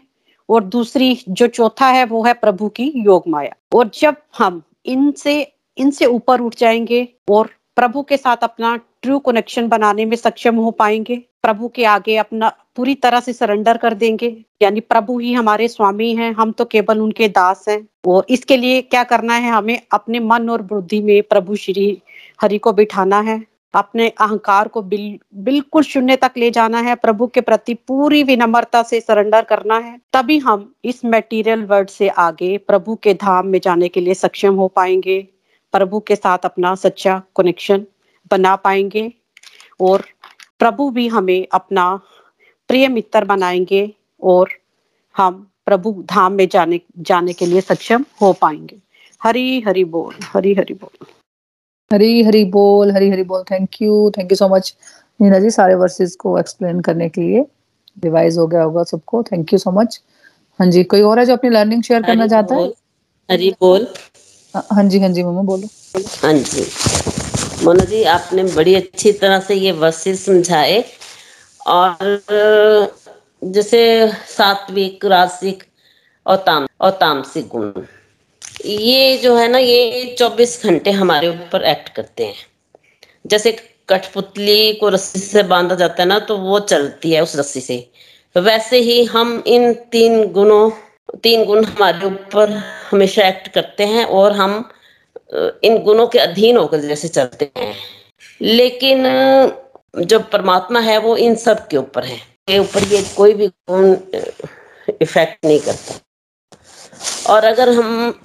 और 0.49 0.63
दूसरी 0.63 1.17
जो 1.29 1.47
चौथा 1.47 1.87
है 1.87 2.05
वो 2.05 2.23
है 2.23 2.33
प्रभु 2.33 2.67
की 2.69 2.91
योग 2.95 3.23
माया 3.27 3.55
और 3.73 3.89
जब 3.93 4.15
हम 4.37 4.61
इनसे 4.85 5.41
इनसे 5.77 6.05
ऊपर 6.05 6.41
उठ 6.41 6.55
जाएँगे 6.55 7.07
और 7.29 7.49
प्रभु 7.75 8.01
के 8.03 8.17
साथ 8.17 8.43
अपना 8.43 8.75
ट्रू 9.01 9.17
कनेक्शन 9.19 9.67
बनाने 9.67 10.05
में 10.05 10.15
सक्षम 10.17 10.55
हो 10.55 10.71
पाएँगे, 10.71 11.15
प्रभु 11.43 11.67
के 11.67 11.85
आगे 11.85 12.15
अपना 12.17 12.49
पूरी 12.75 12.95
तरह 12.95 13.19
से 13.19 13.33
सरेंडर 13.33 13.77
कर 13.77 13.93
देंगे, 13.93 14.29
यानी 14.61 14.79
प्रभु 14.79 15.17
ही 15.19 15.33
हमारे 15.33 15.67
स्वामी 15.67 16.13
हैं, 16.15 16.31
हम 16.33 16.51
तो 16.51 16.65
केवल 16.65 17.01
उनके 17.01 17.27
दास 17.29 17.65
हैं, 17.69 17.87
और 18.07 18.25
इसके 18.29 18.57
लिए 18.57 18.81
क्या 18.81 19.03
करना 19.03 19.33
है 19.33 19.51
हमें 19.51 19.79
अपने 19.91 20.19
मन 20.19 20.49
और 20.49 20.61
बुद्धि 20.61 21.01
में 21.01 21.21
प्रभु 21.23 21.55
श्री 21.55 22.01
हरि 22.41 22.57
को 22.57 22.73
बिठाना 22.73 23.19
है। 23.21 23.41
अपने 23.73 24.07
अहंकार 24.09 24.67
को 24.67 24.81
बिल, 24.81 25.19
बिल्कुल 25.35 25.83
शून्य 25.83 26.15
तक 26.15 26.31
ले 26.37 26.51
जाना 26.51 26.79
है 26.79 26.95
प्रभु 26.95 27.27
के 27.27 27.41
प्रति 27.41 27.73
पूरी 27.73 28.23
विनम्रता 28.23 28.83
से 28.83 28.99
सरेंडर 29.01 29.43
करना 29.43 29.77
है 29.77 29.99
तभी 30.13 30.37
हम 30.39 30.73
इस 30.85 31.05
मेटीरियल 31.05 31.63
वर्ड 31.65 31.89
से 31.89 32.09
आगे 32.09 32.57
प्रभु 32.57 32.95
के 32.95 33.13
धाम 33.13 33.47
में 33.47 33.59
जाने 33.63 33.87
के 33.87 34.01
लिए 34.01 34.13
सक्षम 34.13 34.55
हो 34.55 34.67
पाएँगे। 34.67 35.27
प्रभु 35.73 35.99
के 35.99 36.15
साथ 36.15 36.45
अपना 36.45 36.75
सच्चा 36.75 37.21
कनेक्शन 37.37 37.85
बना 38.31 38.55
पाएँगे 38.55 39.11
और 39.79 40.05
प्रभु 40.59 40.89
भी 40.89 41.07
हमें 41.07 41.47
अपना 41.51 41.95
प्रिय 42.67 42.87
मित्र 42.87 43.25
बनाएँगे 43.25 43.93
और 44.23 44.49
हम 45.15 45.47
प्रभु 45.65 46.03
धाम 46.05 46.33
में 46.33 46.47
जाने 46.47 46.79
जाने 46.97 47.33
के 47.33 47.45
लिए 47.45 47.61
सक्षम 47.61 48.05
हो 48.21 48.33
पाएँगे। 48.33 48.79
हरी 49.21 49.61
हरि 49.61 49.83
बोल 49.83 50.15
हरी 50.23 50.53
हरि 50.53 50.73
बोल। 50.73 51.05
हरी 51.91 52.23
हरी 52.23 52.43
बोल 52.45 52.91
हरी 52.91 53.09
हरी 53.09 53.23
बोल 53.23 53.43
thank 53.51 53.81
you 53.81 54.11
thank 54.17 54.31
you 54.31 54.35
so 54.35 54.47
much 54.49 54.73
Neena 55.21 55.39
ji 55.39 55.49
सारे 55.49 55.75
वर्सेस 55.75 56.15
को 56.15 56.37
एक्सप्लेन 56.39 56.79
करने 56.79 57.09
के 57.09 57.21
लिए 57.21 57.45
रिवाइज 58.03 58.37
हो 58.37 58.47
गया 58.47 58.63
होगा 58.63 58.83
सबको 58.83 59.23
थैंक 59.23 59.53
यू 59.53 59.59
सो 59.59 59.71
मच 59.71 59.99
हाँ 60.59 60.67
जी 60.67 60.83
कोई 60.83 61.01
और 61.01 61.19
है 61.19 61.25
जो 61.25 61.33
अपनी 61.33 61.49
लर्निंग 61.49 61.83
शेयर 61.83 62.01
करना 62.01 62.27
चाहता 62.27 62.55
है? 62.55 62.67
हरी 63.31 63.49
बोल। 63.61 63.87
हाँ 64.53 64.83
जी 64.83 64.99
हाँ 64.99 65.09
जी 65.09 65.23
मम्मा 65.23 65.41
बोलो। 65.41 65.67
हाँ 66.23 66.33
जी। 66.33 66.65
मोना 67.65 67.83
जी 67.85 68.03
आपने 68.03 68.43
बड़ी 68.43 68.75
अच्छी 68.75 69.11
तरह 69.11 69.39
से 69.39 69.55
ये 69.55 69.71
वर्सेस 69.71 70.25
समझाए 70.25 70.83
और 71.67 73.01
जैसे 73.43 73.81
सात्विक 74.37 75.05
रासिक 75.05 75.63
और 76.25 76.37
ताम 76.45 76.67
और 76.81 76.91
तामसिक 77.01 77.47
गुण। 77.47 77.71
ये 78.65 79.17
जो 79.17 79.35
है 79.35 79.47
ना, 79.47 79.57
ये 79.57 80.15
24 80.19 80.63
घंटे 80.65 80.91
हमारे 80.91 81.27
ऊपर 81.27 81.63
एक्ट 81.63 81.89
करते 81.89 82.25
हैं। 82.25 82.35
जैसे 83.27 83.51
कठपुतली 83.89 84.73
को 84.73 84.89
रस्सी 84.89 85.19
से 85.19 85.43
बांधा 85.43 85.75
जाता 85.75 86.03
है 86.03 86.09
ना 86.09 86.19
तो 86.19 86.37
वो 86.37 86.59
चलती 86.59 87.11
है 87.11 87.23
उस 87.23 87.35
रस्सी 87.35 87.61
से। 87.61 87.89
वैसे 88.37 88.77
ही 88.77 89.03
हम 89.05 89.43
इन 89.47 89.73
तीन 89.73 90.27
गुणों, 90.27 90.69
तीन 91.23 91.45
गुण 91.45 91.63
हमारे 91.65 92.05
ऊपर 92.07 92.51
हमेशा 92.91 93.27
एक्ट 93.27 93.47
करते 93.47 93.83
हैं 93.83 94.05
और 94.05 94.31
हम 94.31 94.69
इन 95.63 95.77
गुणों 95.77 96.07
के 96.07 96.19
अधीन 96.19 96.57
होकर 96.57 96.79
जैसे 96.79 97.07
चलते 97.07 97.51
हैं। 97.57 97.75
लेकिन, 98.41 99.03
जो 99.97 100.19
परमात्मा 100.19 100.79
है, 100.79 100.97
वो 100.97 101.17
इन 101.17 101.35
सब 101.35 101.67
के 101.67 101.77
ऊपर 101.77 102.03
है। 102.03 102.17
के 102.17 102.59
ऊपर 102.59 102.83
ये 102.83 103.03
कोई 103.17 103.33
भी 103.33 103.47
गुण 103.47 103.95
इफ़ेक्ट 105.01 105.45
नहीं 105.45 105.59
करता। 105.59 105.99
और 107.33 107.43
अगर 107.43 107.69
हम 107.69 108.19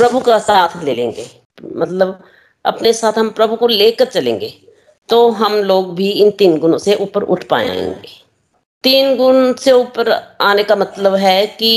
प्रभु 0.00 0.20
का 0.22 0.38
साथ 0.40 0.82
ले 0.84 0.94
लेंगे। 0.94 1.26
मतलब 1.76 2.22
अपने 2.64 2.92
साथ 2.92 3.18
हम 3.18 3.30
प्रभु 3.32 3.56
को 3.56 3.66
लेकर 3.68 4.04
चलेंगे 4.06 4.52
तो 5.08 5.28
हम 5.32 5.54
लोग 5.54 5.94
भी 5.94 6.10
इन 6.10 6.30
तीन 6.38 6.58
गुणों 6.58 6.78
से 6.78 6.94
ऊपर 6.96 7.22
उठ 7.24 7.44
पाएँगे। 7.44 8.08
तीन 8.84 9.16
गुण 9.16 9.52
से 9.54 9.72
ऊपर 9.72 10.10
आने 10.42 10.62
का 10.64 10.76
मतलब 10.76 11.14
है 11.16 11.46
कि 11.46 11.72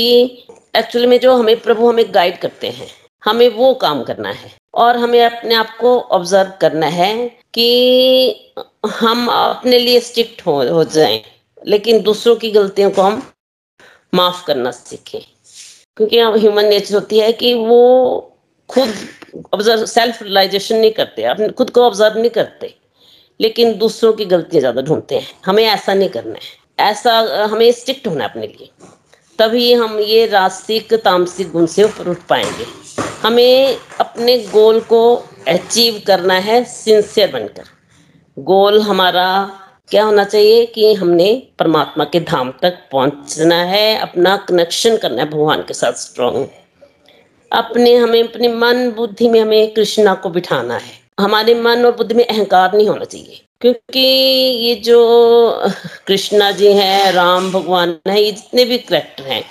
एक्चुअली 0.76 1.06
में 1.06 1.18
जो 1.20 1.34
हमें 1.36 1.60
प्रभु 1.60 1.88
हमें 1.88 2.04
गाइड 2.14 2.38
करते 2.38 2.68
हैं, 2.68 2.86
हमें 3.22 3.48
वो 3.48 3.72
काम 3.76 4.02
करना 4.04 4.30
है 4.30 4.50
और 4.74 4.96
हमें 4.96 5.20
अपने 5.24 5.54
आप 5.54 5.76
को 5.80 5.98
ऑब्ज़र्व 5.98 6.52
करना 6.60 6.86
है 6.88 7.14
कि 7.54 8.52
हम 8.94 9.26
अपने 9.28 9.78
लिए 9.78 10.00
स्ट्रिक्ट 10.00 10.46
हो 10.46 10.56
हो 10.70 10.84
जाएँ, 10.86 11.22
लेकिन 11.62 12.02
दूसरों 12.02 12.36
की 12.36 12.50
गलतियों 12.50 12.90
को 12.90 13.02
हम 13.02 13.22
माफ़ 14.12 14.44
करना 14.46 14.70
सीखें। 14.72 15.20
क्योंकि 15.96 16.20
ह्यूमन 16.20 16.64
नेचर 16.64 16.94
होती 16.94 17.18
है 17.18 17.32
कि 17.32 17.52
वो 17.54 17.80
खुद 18.70 18.94
ऑब्ज़र्व 19.54 19.84
सेल्फ 19.86 20.22
रियलाइजेशन 20.22 20.76
नहीं 20.76 20.92
करते, 20.92 21.22
अपने 21.24 21.48
खुद 21.48 21.70
को 21.70 21.82
ऑब्ज़र्व 21.82 22.18
नहीं 22.18 22.30
करते, 22.30 22.74
लेकिन 23.40 23.76
दूसरों 23.78 24.12
की 24.12 24.24
गलतियाँ 24.24 24.60
ज़्यादा 24.60 24.82
ढूंढते 24.82 25.14
हैं। 25.14 25.26
हमें 25.44 25.64
ऐसा 25.64 25.94
नहीं 25.94 26.08
करना 26.08 26.34
है। 26.34 26.88
ऐसा, 26.90 27.18
हमें 27.50 27.70
स्ट्रिक्ट 27.72 28.06
होना 28.06 28.24
है 28.24 28.30
अपने 28.30 28.46
लिए। 28.46 28.70
तभी 29.38 29.72
हम 29.72 29.98
ये 29.98 30.26
रास्तिक, 30.26 30.94
तामसिक 30.94 31.50
गुण 31.52 31.66
से 31.66 31.84
ऊपर 31.84 32.08
उठ 32.08 32.18
पाएँगे। 32.28 32.66
हमें 33.22 33.76
अपने 34.00 34.38
गोल 34.38 34.80
को 34.80 35.14
अचीव 35.48 36.02
करना 36.06 36.34
है 36.40 36.62
सिंसियर 36.64 37.30
बनकर। 37.32 37.64
गोल 38.36 38.80
हमारा 38.82 39.26
क्या 39.90 40.04
होना 40.04 40.24
चाहिए 40.24 40.66
कि 40.66 40.94
हमने 40.94 41.42
परमात्मा 41.58 42.04
के 42.04 42.20
धाम 42.20 42.52
तक 42.62 42.78
पहुँचना 42.92 43.56
है, 43.56 43.98
अपना 43.98 44.36
कनेक्शन 44.36 44.96
करना 44.96 45.22
है, 45.22 45.30
भगवान 45.30 45.62
के 45.62 45.74
साथ 45.74 45.92
स्ट्रॉन्ग 45.92 46.48
अपने 47.52 47.96
हमें, 47.96 48.22
अपने 48.28 48.48
मन, 48.48 48.90
बुद्धि 48.90 49.28
में 49.28 49.40
हमें 49.40 49.74
कृष्णा 49.74 50.14
को 50.14 50.30
बिठाना 50.30 50.74
है। 50.74 50.92
हमारे 51.20 51.54
मन 51.54 51.84
और 51.84 51.96
बुद्धि 51.96 52.14
में 52.14 52.26
अहंकार 52.26 52.74
नहीं 52.74 52.88
होना 52.88 53.04
चाहिए। 53.04 53.40
क्योंकि 53.60 54.00
ये 54.00 54.74
जो 54.74 55.68
कृष्णा 56.06 56.50
जी 56.50 56.72
हैं, 56.72 57.12
राम 57.12 57.52
भगवान 57.52 57.98
है, 58.08 58.22
ये 58.22 58.32
जितने 58.32 58.64
भी 58.64 58.78
करेक्टर 58.78 59.24
हैं, 59.24 59.44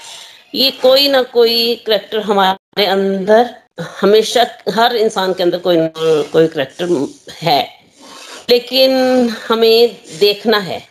ये 0.56 0.72
कोई 0.72 1.08
ना 1.08 1.24
कोई 1.24 1.76
करेक्टर 1.76 2.20
हमारे 2.20 2.86
अंदर 2.86 3.56
हमेशा, 4.02 4.48
हर 4.70 4.96
इंसान 4.96 5.34
के 5.34 5.44
अंदर 5.44 5.58
कोई 5.58 5.78
कोई 6.32 6.48
करेक्टर 6.48 7.08
है। 7.42 7.83
लेकिन 8.50 8.92
हमें 9.48 9.96
देखना 10.20 10.58
है, 10.60 10.82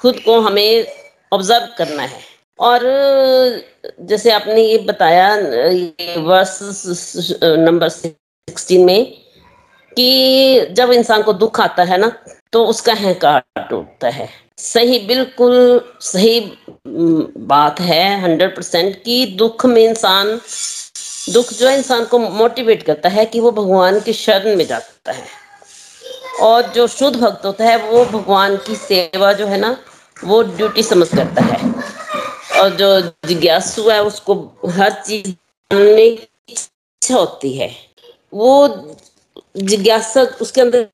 खुद 0.00 0.18
को 0.20 0.40
हमें 0.40 0.86
ऑब्ज़र्व 1.32 1.68
करना 1.78 2.02
है। 2.02 2.20
और 2.58 2.80
जैसे 4.00 4.30
आपने 4.32 4.62
ये 4.62 4.78
बताया 4.78 5.34
वर्स 6.22 6.58
नंबर 7.42 7.88
सिक्सटीन 7.88 8.84
में 8.84 9.12
कि 9.96 10.66
जब 10.70 10.92
इंसान 10.92 11.22
को 11.22 11.32
दुख 11.34 11.60
आता 11.60 11.84
है 11.84 11.98
ना 11.98 12.12
तो 12.52 12.64
उसका 12.66 12.92
अहंकार 12.92 13.42
टूटता 13.70 14.08
है। 14.08 14.28
सही, 14.58 14.98
बिल्कुल 14.98 15.80
सही 16.02 16.40
बात 17.46 17.80
है 17.80 18.20
हंड्रेड 18.22 18.54
परसेंट 18.56 19.02
कि 19.02 19.24
दुख 19.38 19.66
में 19.66 19.82
इंसान, 19.82 20.28
दुख 21.32 21.52
जो 21.52 21.70
इंसान 21.70 22.04
को 22.04 22.18
मोटिवेट 22.18 22.82
करता 22.82 23.08
है 23.08 23.24
कि 23.24 23.40
वो 23.40 23.50
भगवान 23.52 24.00
की 24.00 24.12
शरण 24.14 24.56
में 24.56 24.66
जाता 24.66 25.12
है। 25.12 25.24
और 26.40 26.62
जो 26.62 26.86
शुद्ध 26.86 27.16
भक्त 27.16 27.46
होता 27.46 27.64
है, 27.64 27.76
वो 27.76 28.04
भगवान 28.04 28.56
की 28.56 28.76
सेवा 28.76 29.32
जो 29.32 29.46
है 29.46 29.58
ना, 29.58 29.78
वो 30.24 30.42
ड्यूटी 30.42 30.82
समझ 30.82 31.08
करता 31.08 31.42
है। 31.42 31.72
और 32.60 32.70
जो 32.70 33.00
जिज्ञासु 33.00 33.90
है, 33.90 34.02
उसको 34.02 34.34
हर 34.68 34.92
चीज़ 34.92 35.28
जानने 35.28 36.10
की 36.10 36.28
इच्छा 36.48 37.14
होती 37.14 37.52
है। 37.52 37.70
वो 38.34 38.68
जिज्ञासा 39.56 40.22
उसके 40.22 40.60
अंदर 40.60 40.88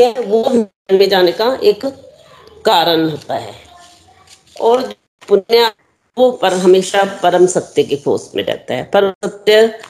है, 0.00 0.12
वो 0.12 0.66
में 0.92 1.08
जाने 1.08 1.32
का 1.32 1.58
एक 1.62 1.86
कारण 2.64 3.10
होता 3.10 3.34
है। 3.34 3.54
और 4.60 4.94
पुण्य 5.28 5.72
वो 6.18 6.32
पर 6.32 6.54
हमेशा 6.54 7.20
परम 7.22 7.46
सत्य 7.46 7.82
के 7.82 7.96
खोज 7.96 8.20
में 8.36 8.44
रहता 8.44 8.74
है। 8.74 8.84
परम 8.84 9.10
सत्य 9.10 9.80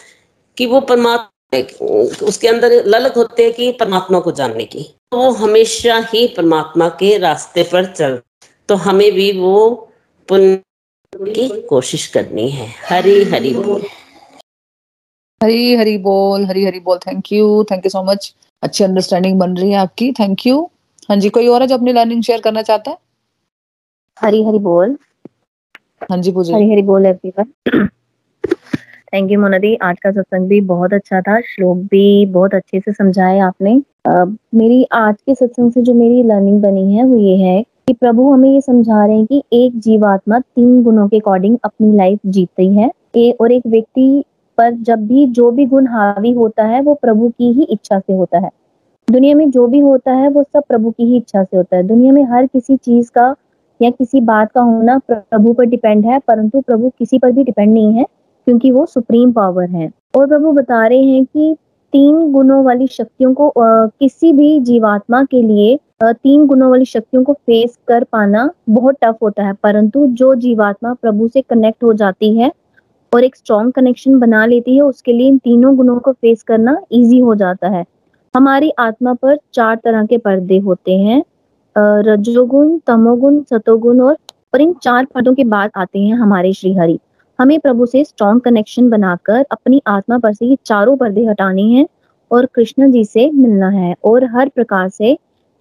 कि 0.57 0.67
वो 0.67 0.81
परमात्मा 0.81 1.31
उसके 1.53 2.49
अंदर 2.49 2.73
ललक 2.87 3.17
होते 3.17 3.43
हैं 3.43 3.53
कि 3.53 3.71
परमात्मा 3.81 4.21
को 4.21 4.33
जानने 4.33 4.65
की। 4.65 4.83
तो 5.13 5.17
वो 5.17 5.31
हमेशा 5.35 5.97
ही 6.13 6.27
परमात्मा 6.37 6.89
के 7.01 7.17
रास्ते 7.19 7.63
पर 7.73 7.93
चल 7.93 8.21
तो 8.69 8.75
हमें 8.77 9.11
भी 9.13 9.31
वो 9.39 9.55
पुण्य 10.29 10.63
की 11.13 11.49
कोशिश 11.69 12.07
करनी 12.07 12.49
है। 12.51 12.67
हरी 12.89 13.23
हरी 13.25 13.55
बोल। 13.55 13.83
हरी 15.41 15.75
हरी 15.75 15.97
बोल 15.99 16.45
हरी 16.47 16.65
हरी 16.65 16.81
बोल। 16.81 16.99
Thank 16.99 17.33
you 17.33 17.65
thank 17.71 17.85
you 17.87 17.91
so 17.91 18.03
much 18.05 18.35
अच्छी 18.63 18.85
अंडरस्टैंडिंग 18.85 19.39
बन 19.41 19.57
रही 19.57 19.71
है 19.71 19.77
आपकी। 19.79 20.13
थैंक 20.13 20.47
यू 20.47 20.63
हाँ 21.09 21.17
जी 21.17 21.29
कोई 21.31 21.49
और 21.49 21.63
है 21.63 21.69
जो 21.69 21.75
अपनी 21.75 21.93
लर्निंग 21.93 22.23
शेयर 22.23 22.41
करना 22.41 22.63
चाहता 22.63 22.91
है? 22.91 22.99
हरी 24.19 24.43
हरी 24.45 24.59
बोल। 24.61 24.97
हाँ 26.11 26.19
जी 26.19 26.33
पूजा 26.33 26.55
हरी 26.57 26.71
हरी 26.71 26.83
बोल 26.83 27.07
एवरीवन 27.07 27.89
थैंक 29.17 29.31
यू 29.33 29.41
मोनदी 29.41 29.75
आज 29.83 29.97
का 30.03 30.11
सत्संग 30.11 30.49
भी 30.49 30.61
बहुत 30.61 30.93
अच्छा 30.95 31.21
था। 31.21 31.39
श्लोक 31.41 31.77
भी 31.91 32.27
बहुत 32.27 32.55
अच्छे 32.55 32.81
से 32.81 32.93
समझाए 32.93 33.39
आपने। 33.39 33.73
uh, 34.09 34.37
मेरी 34.55 34.83
आज 34.93 35.15
के 35.27 35.35
सत्संग 35.35 35.71
से 35.73 35.83
जो 35.83 35.95
मेरी 35.95 36.23
लर्निंग 36.23 36.61
बनी 36.63 36.95
है 36.95 37.05
वो 37.05 37.17
ये 37.17 37.37
है 37.37 37.63
कि 37.63 37.93
प्रभु 37.93 38.31
हमें 38.33 38.49
ये 38.51 38.61
समझा 38.61 39.05
रहे 39.07 39.17
हैं 39.17 39.27
कि 39.27 39.43
एक 39.53 39.79
जीवात्मा 39.79 40.39
तीन 40.39 40.83
गुणों 40.83 41.07
के 41.09 41.19
अकॉर्डिंग 41.19 41.57
अपनी 41.65 41.97
लाइफ 41.97 42.19
जीतती 42.27 42.67
है। 42.75 42.91
ए, 43.17 43.31
और 43.41 43.53
एक 43.53 43.63
व्यक्ति 43.67 44.25
पर 44.59 44.71
जब 44.71 45.07
भी 45.07 45.27
जो 45.27 45.51
भी 45.51 45.67
गुण 45.67 45.87
हावी 45.87 46.31
होता 46.31 46.65
है 46.65 46.81
वो 46.83 46.95
प्रभु 46.95 47.29
की 47.29 47.53
ही 47.53 47.63
इच्छा 47.63 47.99
से 47.99 48.13
होता 48.13 48.39
है। 48.39 48.51
दुनिया 49.09 49.35
में 49.35 49.51
जो 49.51 49.67
भी 49.67 49.81
होता 49.81 50.13
है 50.13 50.29
वो 50.29 50.43
सब 50.43 50.63
प्रभु 50.69 50.91
की 50.91 51.05
ही 51.05 51.17
इच्छा 51.17 51.45
से 51.45 51.57
होता 51.57 51.77
है। 51.77 51.83
दुनिया 51.83 52.13
में 52.13 52.23
हर 52.25 52.47
किसी 52.47 52.77
चीज़ 52.77 53.11
का 53.11 53.35
या 53.81 53.91
किसी 53.91 54.21
बात 54.21 54.53
का 54.53 54.61
होना 54.63 54.99
प्रभु 55.09 55.53
पर 55.53 55.65
डिपेंड 55.65 56.05
है 56.07 56.19
परंतु 56.19 56.61
प्रभु 56.61 56.93
किसी 56.99 57.19
पर 57.19 57.33
भी 57.33 57.45
डिपेंड 57.45 57.73
नहीं 57.75 57.93
है। 57.93 58.07
क्योंकि 58.47 58.71
वो 58.71 58.85
सुप्रीम 58.87 59.33
पावर 59.33 59.69
है। 59.71 59.91
और 60.17 60.27
प्रभु 60.27 60.53
बता 60.53 60.87
रहे 60.87 61.03
हैं 61.03 61.25
कि 61.25 61.57
तीन 61.93 62.33
गुणों 62.33 62.65
वाली 62.65 62.87
शक्तियों 62.87 63.33
को 63.35 63.49
आ, 63.49 63.87
किसी 64.01 64.33
भी 64.33 64.59
जीवात्मा 64.61 65.23
के 65.25 65.43
लिए 65.43 65.79
आ, 66.05 66.13
तीन 66.13 66.47
गुणों 66.47 66.71
वाली 66.71 66.85
शक्तियों 66.85 67.23
को 67.25 67.33
फेस 67.33 67.79
कर 67.89 68.05
पाना 68.05 68.49
बहुत 68.71 68.97
टफ 69.03 69.17
होता 69.23 69.45
है। 69.45 69.53
परंतु 69.53 70.07
जो 70.07 70.35
जीवात्मा 70.35 70.95
प्रभु 70.95 71.29
से 71.29 71.41
कनेक्ट 71.43 71.85
हो 71.85 71.93
जाती 71.93 72.37
है 72.37 72.53
और 73.13 73.25
एक 73.25 73.37
स्ट्रॉन्ग 73.37 73.73
कनेक्शन 73.73 74.19
बना 74.19 74.45
लेती 74.47 74.77
है 74.77 74.83
उसके 74.83 75.13
लिए 75.13 75.29
इन 75.29 75.39
तीनों 75.39 75.77
गुणों 75.77 75.99
को 75.99 76.13
फेस 76.13 76.43
करना 76.43 76.77
इजी 76.93 77.19
हो 77.19 77.35
जाता 77.35 77.69
है। 77.69 77.85
हमारी 78.35 78.71
आत्मा 78.79 79.15
पर 79.15 79.39
चार 79.55 79.77
तरह 79.85 80.05
के 80.07 80.19
पर्दे 80.19 80.59
होते 80.59 80.97
हैं। 80.99 81.23
रजोगुण 81.77 82.79
तमोगुण 82.87 83.41
सतोगुण 83.43 84.01
और 84.01 84.17
और 84.55 84.61
इन 84.61 84.73
चार 84.73 85.05
पर्दों 85.05 85.35
के 85.35 85.45
बाद 85.45 85.71
आते 85.77 85.99
हैं 85.99 86.15
हमारे 86.15 86.53
श्री 86.53 86.73
हरि 86.75 86.99
हमें 87.39 87.59
प्रभु 87.61 87.87
से 87.87 88.05
स्ट्रॉन्ग 88.05 88.43
कनेक्शन 88.43 88.89
बनाकर 88.91 89.45
अपनी 89.51 89.83
आत्मा 89.87 90.19
पर 90.19 90.33
से 90.33 90.47
ये 90.47 90.57
चारों 90.65 90.97
पर्दे 90.97 91.25
हटाने 91.25 91.63
हैं 91.63 91.87
और 92.31 92.47
कृष्ण 92.47 92.91
जी 92.93 93.05
से 93.05 93.31
मिलना 93.31 93.69
है 93.69 93.95
और 94.05 94.25
हर 94.25 94.49
प्रकार 94.49 94.89
से 94.89 95.17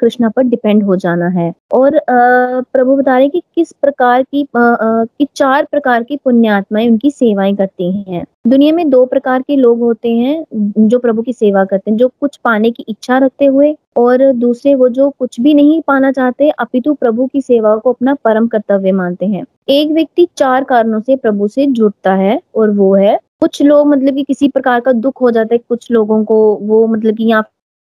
कृष्णा 0.06 0.30
पर 0.30 0.44
डिपेंड 0.44 0.84
हो 0.84 0.96
जाना 0.96 1.28
है। 1.32 1.52
और 1.74 2.00
प्रभु 2.10 2.96
बता 2.96 3.18
रहे 3.18 3.30
कि 3.30 3.42
किस 3.56 3.72
प्रकार 3.74 4.24
की 4.24 4.48
कि 4.56 5.28
चार 5.36 5.68
प्रकार 5.72 6.04
की 6.04 6.18
पुण्यात्माएँ 6.18 6.90
उनकी 6.90 7.12
सेवाएँ 7.12 7.56
करती 7.56 7.92
हैं। 8.04 8.24
दुनिया 8.48 8.74
में 8.74 8.90
दो 8.90 9.06
प्रकार 9.06 9.42
के 9.42 9.56
लोग 9.56 9.80
होते 9.80 10.10
हैं, 10.10 10.46
जो 10.80 11.00
प्रभु 11.00 11.22
की 11.22 11.34
सेवा 11.34 11.64
करते 11.66 11.92
हैं, 11.92 11.98
जो 11.98 12.08
कुछ 12.22 12.38
पाने 12.38 12.72
की 12.72 12.86
इच्छा 12.90 13.18
रखते 13.18 13.46
हुए 13.46 13.76
और 13.98 14.32
दूसरे 14.34 14.74
वो 14.76 14.90
जो 14.90 15.10
कुछ 15.10 15.40
भी 15.42 15.54
नहीं 15.54 15.82
पाना 15.82 16.12
चाहते, 16.12 16.50
अपितु 16.50 16.94
प्रभु 16.94 17.26
की 17.28 17.42
सेवा 17.42 17.76
को 17.76 17.92
अपना 17.94 18.14
परम 18.26 18.48
कर्तव्य 18.48 18.92
मानते 18.92 19.26
हैं। 19.26 19.44
एक 19.70 19.92
व्यक्ति 19.92 20.28
चार 20.38 20.64
कारणों 20.64 21.00
से 21.00 21.16
प्रभु 21.16 21.48
से 21.48 21.66
जुड़ता 21.68 22.14
है 22.16 22.40
और 22.56 22.72
वो 22.72 22.94
है, 22.96 23.18
कुछ 23.42 23.62
लोग 23.62 23.88
मतलब 23.88 24.16
कि 24.16 24.24
किसी 24.24 24.48
प्रकार 24.48 24.80
का 24.80 24.92
दुख 24.94 25.22
हो 25.22 25.32
जाता 25.32 25.56
है, 25.56 25.60
कुछ 25.70 25.92
लोगों 25.92 26.24
को 26.26 26.38
वो 26.62 26.86
मतलब 26.88 27.18
कि 27.18 27.24
यहाँ 27.24 27.44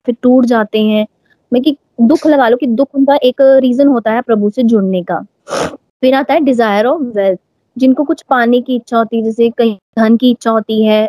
फिर 0.06 0.16
टूट 0.22 0.44
जाते 0.44 0.82
हैं 0.82 1.06
मैं 1.52 1.62
कि 1.62 1.76
दुख 1.98 2.26
लगा 2.26 2.48
लो 2.48 2.56
कि 2.56 2.66
दुख 2.68 2.94
उनका 2.94 3.14
एक 3.24 3.40
रीजन 3.62 3.86
होता 3.88 4.12
है 4.12 4.20
प्रभु 4.22 4.50
से 4.50 4.62
जुड़ने 4.62 5.02
का। 5.02 5.20
फिर 5.48 6.14
आता 6.14 6.34
है 6.34 6.40
डिज़ायर 6.40 6.86
ऑफ़ 6.86 7.02
वेल्थ 7.16 7.38
जिनको 7.76 8.04
कुछ 8.04 8.22
पाने 8.22 8.60
की 8.60 8.74
इच्छा 8.76 8.96
होती 8.96 9.16
है, 9.16 9.22
जैसे 9.22 9.48
कहीं 9.50 9.76
धन 9.98 10.16
की 10.16 10.30
इच्छा 10.30 10.50
होती 10.50 10.84
है 10.84 11.08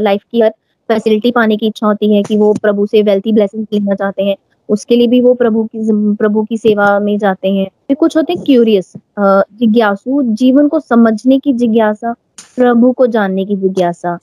लाइफ 0.00 0.22
की 0.24 0.42
फैसिलिटी 0.88 1.30
पाने 1.30 1.56
की 1.56 1.66
इच्छा 1.66 1.86
होती 1.86 2.14
है 2.14 2.22
कि 2.22 2.36
वो 2.36 2.52
प्रभु 2.62 2.86
से 2.86 3.02
वेल्थी 3.02 3.32
ब्लेसिंग 3.32 3.66
लेना 3.72 3.94
चाहते 3.94 4.22
हैं, 4.22 4.36
उसके 4.68 4.96
लिए 4.96 5.06
भी 5.06 5.20
वो 5.20 5.34
प्रभु 5.34 5.64
की 5.64 6.14
प्रभु 6.16 6.42
की 6.44 6.56
सेवा 6.58 6.98
में 7.00 7.16
जाते 7.18 7.52
हैं। 7.52 7.66
फिर 7.88 7.96
कुछ 7.96 8.16
होते 8.16 8.32
हैं 8.32 8.42
क्यूरियस 8.44 8.92
जिज्ञासु, 9.18 10.22
जीवन 10.24 10.68
को 10.68 10.80
समझने 10.80 11.38
की 11.38 11.52
जिज्ञासा, 11.54 12.12
प्रभु 12.56 12.92
को 12.92 13.06
जानने 13.06 13.44
की 13.44 13.56
जिज्ञासा। 13.56 14.16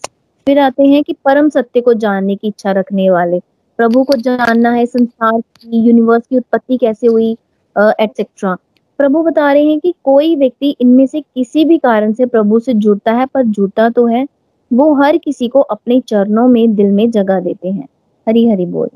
फिर 0.47 0.59
आते 0.59 0.83
हैं 0.83 1.03
कि 1.03 1.13
परम 1.25 1.49
सत्य 1.49 1.81
को 1.81 1.93
जानने 1.95 2.35
की 2.35 2.47
इच्छा 2.47 2.71
रखने 2.71 3.09
वाले। 3.09 3.39
प्रभु 3.79 4.03
को 4.03 4.13
जानना 4.17 4.71
है 4.71 4.85
संसार 4.85 5.39
की 5.41 5.79
यूनिवर्स 5.79 6.23
की 6.27 6.37
उत्पत्ति 6.37 6.77
कैसे 6.77 7.07
हुई 7.07 7.31
एटसेट्रा 7.75 8.55
प्रभु 8.99 9.21
बता 9.23 9.51
रहे 9.53 9.63
हैं 9.65 9.79
कि 9.79 9.93
कोई 10.03 10.35
व्यक्ति 10.35 10.75
इनमें 10.81 11.05
से 11.07 11.21
किसी 11.21 11.65
भी 11.65 11.77
कारण 11.77 12.13
से 12.13 12.25
प्रभु 12.25 12.59
से 12.59 12.73
जुड़ता 12.75 13.11
है 13.11 13.25
पर 13.25 13.43
जुड़ता 13.47 13.89
तो 13.89 14.05
है 14.07 14.25
वो 14.71 14.93
हर 14.95 15.17
किसी 15.17 15.47
को 15.47 15.61
अपने 15.75 15.99
चरणों 15.99 16.47
में 16.47 16.75
दिल 16.75 16.91
में 16.91 17.09
जगह 17.11 17.39
देते 17.39 17.69
हैं। 17.69 17.87
हरी 18.27 18.47
हरी 18.49 18.65
बोल। 18.65 18.89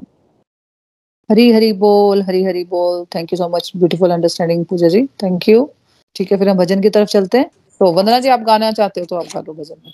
हरी 1.29 1.51
हरी 1.51 1.71
बोल 1.73 2.21
हरी 2.21 2.43
हरी 2.43 2.63
बोल। 2.65 3.05
Thank 3.15 3.33
you 3.33 3.37
so 3.37 3.47
much 3.49 3.71
beautiful 3.75 4.11
understanding 4.11 4.65
Pooja 4.65 4.87
ji. 4.87 5.05
Thank 5.23 5.47
you 5.49 5.69
ठीक 6.15 6.31
है 6.31 6.37
फिर 6.37 6.49
हम 6.49 6.57
भजन 6.57 6.81
की 6.81 6.89
तरफ़ 6.89 7.09
चलते 7.09 7.37
हैं। 7.37 7.49
तो 7.81 7.91
वंदना 7.93 8.19
जी 8.19 8.29
आप 8.29 8.39
गाना 8.41 8.71
चाहते 8.71 8.99
हो 8.99 9.05
तो 9.05 9.15
आप 9.15 9.25
गा 9.33 9.39
लो 9.39 9.53
भजन 9.53 9.91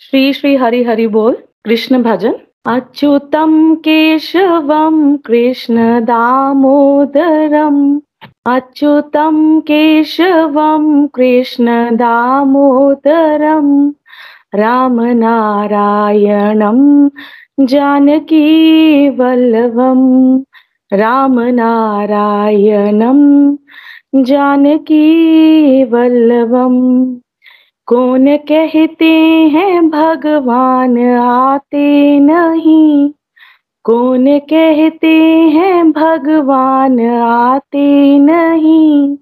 श्री 0.00 0.32
श्री 0.32 0.54
हरी 0.56 0.82
हरि 0.84 1.06
बोल 1.08 1.36
कृष्ण 1.64 2.02
भजन। 2.02 2.34
अच्युतं 2.66 3.74
केशवं 3.74 5.16
कृष्णदामोदरम्। 5.16 8.00
अच्युतं 8.46 9.60
केशवं 9.60 11.06
कृष्णदामोदरं 11.06 13.90
रामनारायणं 14.54 17.08
जानकीवल्लभं 17.68 20.40
रामनारायणं 20.92 23.54
जानकीवल्लभम् 24.24 27.14
कौन 27.86 28.36
कहते 28.36 29.12
हैं 29.48 29.90
भगवान 29.90 31.16
आते 31.16 32.18
नहीं? 32.20 33.10
कौन 33.84 34.38
कहते 34.38 35.16
हैं 35.48 35.92
भगवान 35.92 37.06
आते 37.22 38.18
नहीं? 38.18 39.16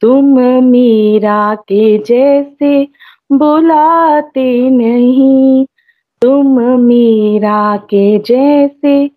तुम 0.00 0.40
मीरा 0.64 1.54
के 1.54 1.98
जैसे 1.98 2.88
बुलाते 3.32 4.70
नहीं। 4.70 5.66
तुम 6.22 6.60
मीरा 6.60 7.76
के 7.76 8.18
जैसे 8.18 9.10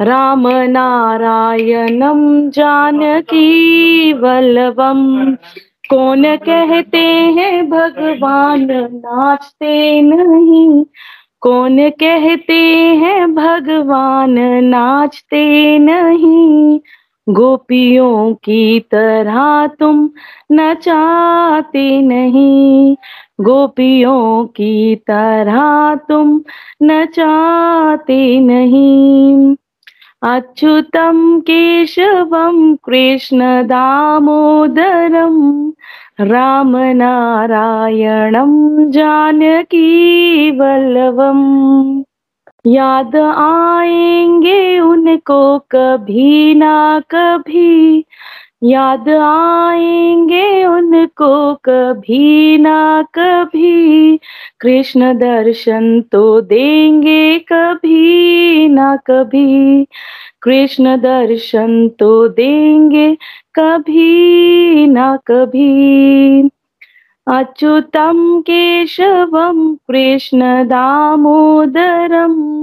रामनारायणं 0.00 2.50
जानकीवल्लभम् 2.50 5.36
कौन 5.90 6.36
कहते 6.36 6.98
हैं 6.98 7.70
भगवान, 7.70 8.88
नाचते 8.92 10.02
नहीं। 10.02 10.84
कौन 11.40 11.90
कहते 11.90 12.94
हैं 12.94 13.34
भगवान, 13.34 14.64
नाचते 14.64 15.78
नहीं। 15.78 16.80
गोपियों 17.28 18.34
की 18.34 18.80
तरह 18.80 19.66
तुम 19.66 20.10
नचाते 20.52 22.02
नहीं। 22.02 22.96
गोपियों 23.40 24.46
की 24.46 24.96
तरह 24.96 25.94
तुम 25.94 26.40
नचाते 26.82 28.40
नहीं। 28.40 29.56
अच्युतं 30.22 31.16
केशवं 31.46 32.58
कृष्णदामोदरं 32.86 33.72
रामनारायणं 36.30 37.30
जानकी 38.92 39.88
वल्लभम् 40.60 42.02
याद 42.66 43.16
आएँगे 43.16 44.78
उनको 44.80 45.42
कभी 45.70 46.54
ना 46.54 46.76
कभी 47.10 48.04
याद 48.64 49.08
आएँगे 49.08 50.64
उनको 50.64 51.54
कभी 51.54 52.58
ना 52.58 53.06
कभी। 53.18 54.20
कृष्ण 54.60 55.18
दर्शन 55.18 56.00
तो 56.00 56.40
देंगे 56.40 57.38
कभी 57.38 58.68
ना 58.68 58.96
कभी। 58.96 59.86
कृष्ण 60.42 60.96
दर्शन 60.96 61.88
तो 61.88 62.28
देंगे 62.28 63.16
कभी 63.54 64.86
ना 64.86 65.18
कभी। 65.26 66.50
अच्युतं 67.26 68.40
केशवं 68.40 69.74
कृष्णदामोदरम् 69.74 72.61